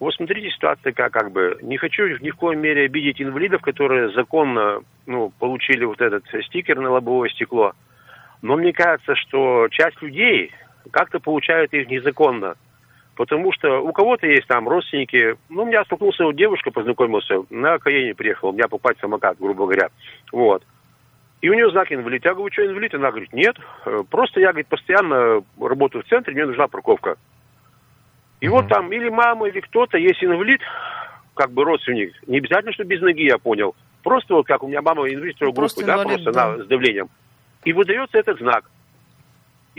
Вот 0.00 0.12
смотрите, 0.14 0.50
ситуация 0.50 0.82
такая, 0.82 1.10
как 1.10 1.30
бы, 1.30 1.56
не 1.62 1.76
хочу 1.76 2.02
ни 2.18 2.30
в 2.30 2.36
коем 2.36 2.60
мере 2.60 2.86
обидеть 2.86 3.22
инвалидов, 3.22 3.62
которые 3.62 4.12
законно, 4.12 4.80
ну, 5.06 5.32
получили 5.38 5.84
вот 5.84 6.00
этот 6.00 6.24
стикер 6.48 6.80
на 6.80 6.90
лобовое 6.90 7.28
стекло. 7.28 7.74
Но 8.42 8.56
мне 8.56 8.72
кажется, 8.72 9.14
что 9.14 9.68
часть 9.70 10.02
людей 10.02 10.52
как-то 10.90 11.20
получают 11.20 11.72
их 11.74 11.88
незаконно. 11.88 12.56
Потому 13.20 13.52
что 13.52 13.80
у 13.82 13.92
кого-то 13.92 14.26
есть 14.26 14.46
там 14.46 14.66
родственники. 14.66 15.36
Ну, 15.50 15.64
у 15.64 15.66
меня 15.66 15.84
столкнулся 15.84 16.24
вот 16.24 16.36
девушка, 16.36 16.70
познакомился, 16.70 17.42
на 17.50 17.78
Каене 17.78 18.14
приехал, 18.14 18.48
у 18.48 18.52
меня 18.52 18.66
покупать 18.66 18.96
самокат, 18.98 19.36
грубо 19.38 19.66
говоря. 19.66 19.90
Вот. 20.32 20.62
И 21.42 21.50
у 21.50 21.52
нее 21.52 21.70
знак 21.70 21.92
инвалид. 21.92 22.24
Я 22.24 22.32
говорю, 22.32 22.50
что 22.50 22.64
инвалид? 22.64 22.94
Она 22.94 23.10
говорит, 23.10 23.34
нет. 23.34 23.56
Э, 23.84 24.04
просто 24.08 24.40
я, 24.40 24.52
говорит, 24.52 24.68
постоянно 24.68 25.42
работаю 25.60 26.02
в 26.02 26.06
центре, 26.06 26.32
мне 26.32 26.46
нужна 26.46 26.66
парковка. 26.66 27.16
И 28.40 28.46
mm-hmm. 28.46 28.48
вот 28.48 28.68
там 28.68 28.90
или 28.90 29.10
мама, 29.10 29.48
или 29.48 29.60
кто-то 29.60 29.98
есть 29.98 30.24
инвалид, 30.24 30.62
как 31.34 31.52
бы 31.52 31.64
родственник. 31.64 32.14
Не 32.26 32.38
обязательно, 32.38 32.72
что 32.72 32.84
без 32.84 33.02
ноги, 33.02 33.24
я 33.24 33.36
понял. 33.36 33.74
Просто 34.02 34.32
вот 34.32 34.46
как 34.46 34.62
у 34.62 34.66
меня 34.66 34.80
мама 34.80 35.06
инвалид 35.10 35.36
второй 35.36 35.52
группы, 35.52 35.84
да, 35.84 36.02
просто 36.04 36.32
да. 36.32 36.56
На, 36.56 36.64
с 36.64 36.66
давлением. 36.66 37.10
И 37.64 37.74
выдается 37.74 38.16
этот 38.16 38.38
знак. 38.38 38.64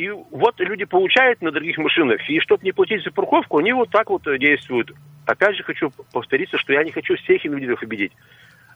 И 0.02 0.10
вот 0.10 0.60
люди 0.60 0.86
получают 0.86 1.44
на 1.44 1.52
других 1.52 1.78
машинах, 1.78 2.28
и 2.28 2.40
чтобы 2.40 2.64
не 2.64 2.72
платить 2.72 3.04
за 3.04 3.12
парковку, 3.12 3.60
они 3.60 3.72
вот 3.72 3.92
так 3.92 4.10
вот 4.10 4.24
действуют. 4.40 4.92
Опять 5.28 5.56
же 5.56 5.62
хочу 5.62 5.92
повториться, 6.12 6.58
что 6.58 6.74
я 6.74 6.84
не 6.84 6.90
хочу 6.90 7.16
всех 7.18 7.46
инвалидов 7.46 7.84
обидеть. 7.84 8.12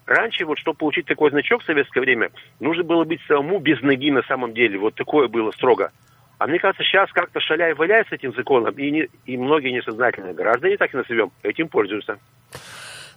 Раньше, 0.06 0.44
вот 0.44 0.56
чтобы 0.56 0.78
получить 0.78 1.06
такой 1.06 1.30
значок 1.30 1.64
в 1.64 1.66
советское 1.66 2.00
время, 2.00 2.30
нужно 2.60 2.84
было 2.84 3.02
быть 3.02 3.20
самому 3.26 3.58
без 3.58 3.82
ноги 3.82 4.12
на 4.12 4.22
самом 4.22 4.54
деле. 4.54 4.78
Вот 4.78 4.94
такое 4.94 5.26
было 5.26 5.50
строго. 5.50 5.90
А 6.38 6.46
мне 6.46 6.60
кажется, 6.60 6.84
сейчас 6.84 7.10
как-то 7.10 7.40
шаляй-валяй 7.40 8.04
с 8.08 8.12
этим 8.12 8.32
законом, 8.32 8.74
и, 8.74 8.88
не, 8.92 9.08
и 9.24 9.36
многие 9.36 9.72
несознательные 9.72 10.32
граждане, 10.32 10.76
так 10.76 10.94
и 10.94 10.96
назовем, 10.96 11.32
этим 11.42 11.66
пользуются. 11.66 12.20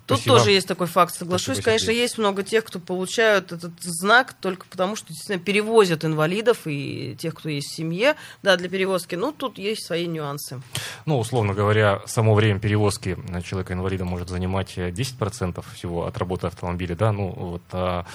Тут 0.10 0.18
Спасибо. 0.18 0.38
тоже 0.38 0.52
есть 0.52 0.68
такой 0.68 0.88
факт, 0.88 1.14
соглашусь. 1.14 1.58
Спасибо, 1.58 1.66
Конечно, 1.66 1.92
есть 1.92 2.18
много 2.18 2.42
тех, 2.42 2.64
кто 2.64 2.80
получают 2.80 3.52
этот 3.52 3.80
знак 3.80 4.34
только 4.34 4.66
потому, 4.66 4.96
что 4.96 5.10
действительно 5.10 5.38
перевозят 5.38 6.04
инвалидов 6.04 6.62
и 6.66 7.16
тех, 7.20 7.36
кто 7.36 7.48
есть 7.48 7.70
в 7.70 7.76
семье, 7.76 8.16
да, 8.42 8.58
для 8.58 8.70
перевозки. 8.70 9.14
Ну, 9.14 9.32
тут 9.32 9.60
есть 9.60 9.86
свои 9.86 10.08
нюансы. 10.08 10.64
Ну, 11.06 11.20
условно 11.20 11.54
говоря, 11.54 12.02
само 12.08 12.34
время 12.34 12.60
перевозки 12.60 13.20
человека-инвалида 13.46 14.04
может 14.04 14.30
занимать 14.30 14.76
10% 14.80 15.64
всего 15.76 16.08
от 16.08 16.18
работы 16.18 16.48
автомобиля, 16.48 16.96
да, 16.96 17.12
ну, 17.12 17.28
вот, 17.30 17.62
а, 17.72 18.06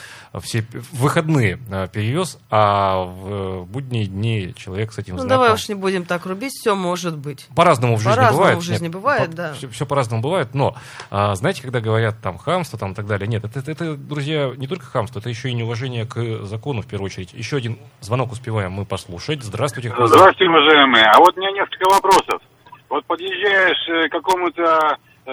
все 0.40 0.66
выходные 0.90 1.60
а, 1.70 1.86
перевез, 1.86 2.38
а 2.50 3.04
в 3.04 3.66
будние 3.66 4.06
дни 4.06 4.52
человек 4.56 4.92
с 4.92 4.98
этим 4.98 5.14
ну, 5.14 5.20
знаком... 5.20 5.36
давай 5.36 5.54
уж 5.54 5.68
не 5.68 5.76
будем 5.76 6.04
так 6.04 6.26
рубить, 6.26 6.54
все 6.54 6.74
может 6.74 7.16
быть. 7.16 7.46
По-разному 7.54 7.94
в 7.94 8.00
жизни 8.00 8.16
по-разному 8.16 8.38
бывает. 8.38 8.58
в 8.58 8.62
жизни 8.62 8.84
Нет, 8.86 8.92
бывает, 8.92 9.30
по- 9.30 9.36
да. 9.36 9.54
Все, 9.54 9.68
все 9.68 9.86
по-разному 9.86 10.22
бывает, 10.22 10.54
но, 10.54 10.74
а, 11.10 11.36
знаете, 11.36 11.62
когда 11.62 11.83
говорят 11.84 12.16
там 12.22 12.38
хамство 12.38 12.78
там 12.78 12.92
и 12.92 12.94
так 12.94 13.06
далее. 13.06 13.28
Нет, 13.28 13.44
это, 13.44 13.70
это, 13.70 13.96
друзья, 13.96 14.52
не 14.56 14.66
только 14.66 14.86
хамство, 14.86 15.20
это 15.20 15.28
еще 15.28 15.50
и 15.50 15.54
неуважение 15.54 16.06
к 16.06 16.44
закону 16.44 16.82
в 16.82 16.86
первую 16.86 17.06
очередь. 17.06 17.32
Еще 17.32 17.58
один 17.58 17.78
звонок 18.00 18.32
успеваем 18.32 18.72
мы 18.72 18.84
послушать. 18.86 19.42
Здравствуйте. 19.42 19.90
Здравствуйте, 19.90 20.48
уважаемые. 20.48 21.04
А 21.04 21.18
вот 21.18 21.36
у 21.36 21.40
меня 21.40 21.52
несколько 21.52 21.88
вопросов. 21.90 22.42
Вот 22.88 23.04
подъезжаешь 23.06 23.88
э, 23.88 24.08
к 24.08 24.12
какому-то 24.12 24.96
э, 25.26 25.30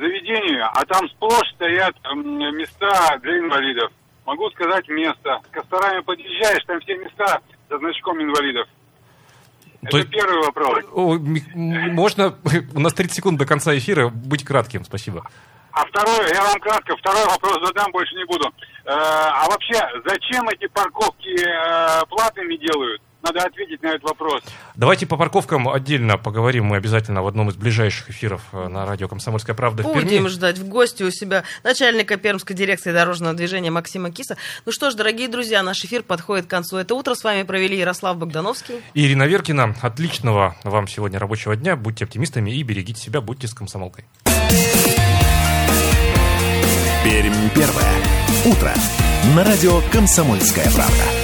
заведению, 0.00 0.64
а 0.66 0.84
там 0.86 1.08
сплошь 1.10 1.50
стоят 1.54 1.94
э, 2.02 2.14
места 2.14 3.18
для 3.22 3.38
инвалидов. 3.38 3.92
Могу 4.24 4.50
сказать 4.50 4.88
место. 4.88 5.40
К 5.50 5.62
подъезжаешь, 6.04 6.64
там 6.66 6.80
все 6.80 6.96
места 6.96 7.40
со 7.68 7.78
значком 7.78 8.20
инвалидов. 8.22 8.66
Это 9.84 10.02
То... 10.02 10.04
первый 10.04 10.38
вопрос. 10.44 10.84
Можно, 11.54 12.34
у 12.74 12.80
нас 12.80 12.92
30 12.94 13.16
секунд 13.16 13.38
до 13.38 13.46
конца 13.46 13.76
эфира, 13.76 14.08
быть 14.08 14.44
кратким, 14.44 14.84
спасибо. 14.84 15.24
А 15.72 15.84
второй, 15.86 16.30
я 16.32 16.42
вам 16.42 16.60
кратко, 16.60 16.96
второй 16.96 17.24
вопрос 17.24 17.58
задам, 17.66 17.90
больше 17.90 18.14
не 18.14 18.24
буду. 18.26 18.46
Э, 18.84 18.92
а 18.92 19.48
вообще, 19.50 19.74
зачем 20.06 20.48
эти 20.48 20.68
парковки 20.68 21.34
э, 21.34 22.06
платными 22.08 22.54
делают? 22.56 23.02
Надо 23.24 23.40
ответить 23.46 23.82
на 23.82 23.88
этот 23.88 24.02
вопрос. 24.02 24.42
Давайте 24.76 25.06
по 25.06 25.16
парковкам 25.16 25.66
отдельно 25.68 26.18
поговорим 26.18 26.66
мы 26.66 26.76
обязательно 26.76 27.22
в 27.22 27.26
одном 27.26 27.48
из 27.48 27.56
ближайших 27.56 28.10
эфиров 28.10 28.42
э, 28.52 28.68
на 28.68 28.84
радио 28.84 29.08
«Комсомольская 29.08 29.56
правда» 29.56 29.82
Будем 29.82 30.00
в 30.00 30.10
Перми. 30.10 30.28
ждать 30.28 30.58
в 30.58 30.68
гости 30.68 31.02
у 31.04 31.10
себя 31.10 31.42
начальника 31.62 32.18
Пермской 32.18 32.54
дирекции 32.54 32.92
дорожного 32.92 33.32
движения 33.32 33.70
Максима 33.70 34.10
Киса. 34.10 34.36
Ну 34.66 34.72
что 34.72 34.90
ж, 34.90 34.94
дорогие 34.94 35.28
друзья, 35.28 35.62
наш 35.62 35.82
эфир 35.86 36.02
подходит 36.02 36.46
к 36.46 36.50
концу. 36.50 36.76
Это 36.76 36.94
утро 36.94 37.14
с 37.14 37.24
вами 37.24 37.44
провели 37.44 37.78
Ярослав 37.78 38.18
Богдановский. 38.18 38.82
И 38.92 39.06
Ирина 39.06 39.22
Веркина. 39.22 39.74
Отличного 39.80 40.54
вам 40.62 40.86
сегодня 40.86 41.18
рабочего 41.18 41.56
дня. 41.56 41.76
Будьте 41.76 42.04
оптимистами 42.04 42.50
и 42.50 42.62
берегите 42.62 43.00
себя. 43.00 43.22
Будьте 43.22 43.48
с 43.48 43.54
комсомолкой. 43.54 44.04
Пермь 47.04 47.48
первое. 47.54 47.94
Утро. 48.44 48.74
На 49.34 49.44
радио 49.44 49.80
«Комсомольская 49.90 50.70
правда». 50.74 51.23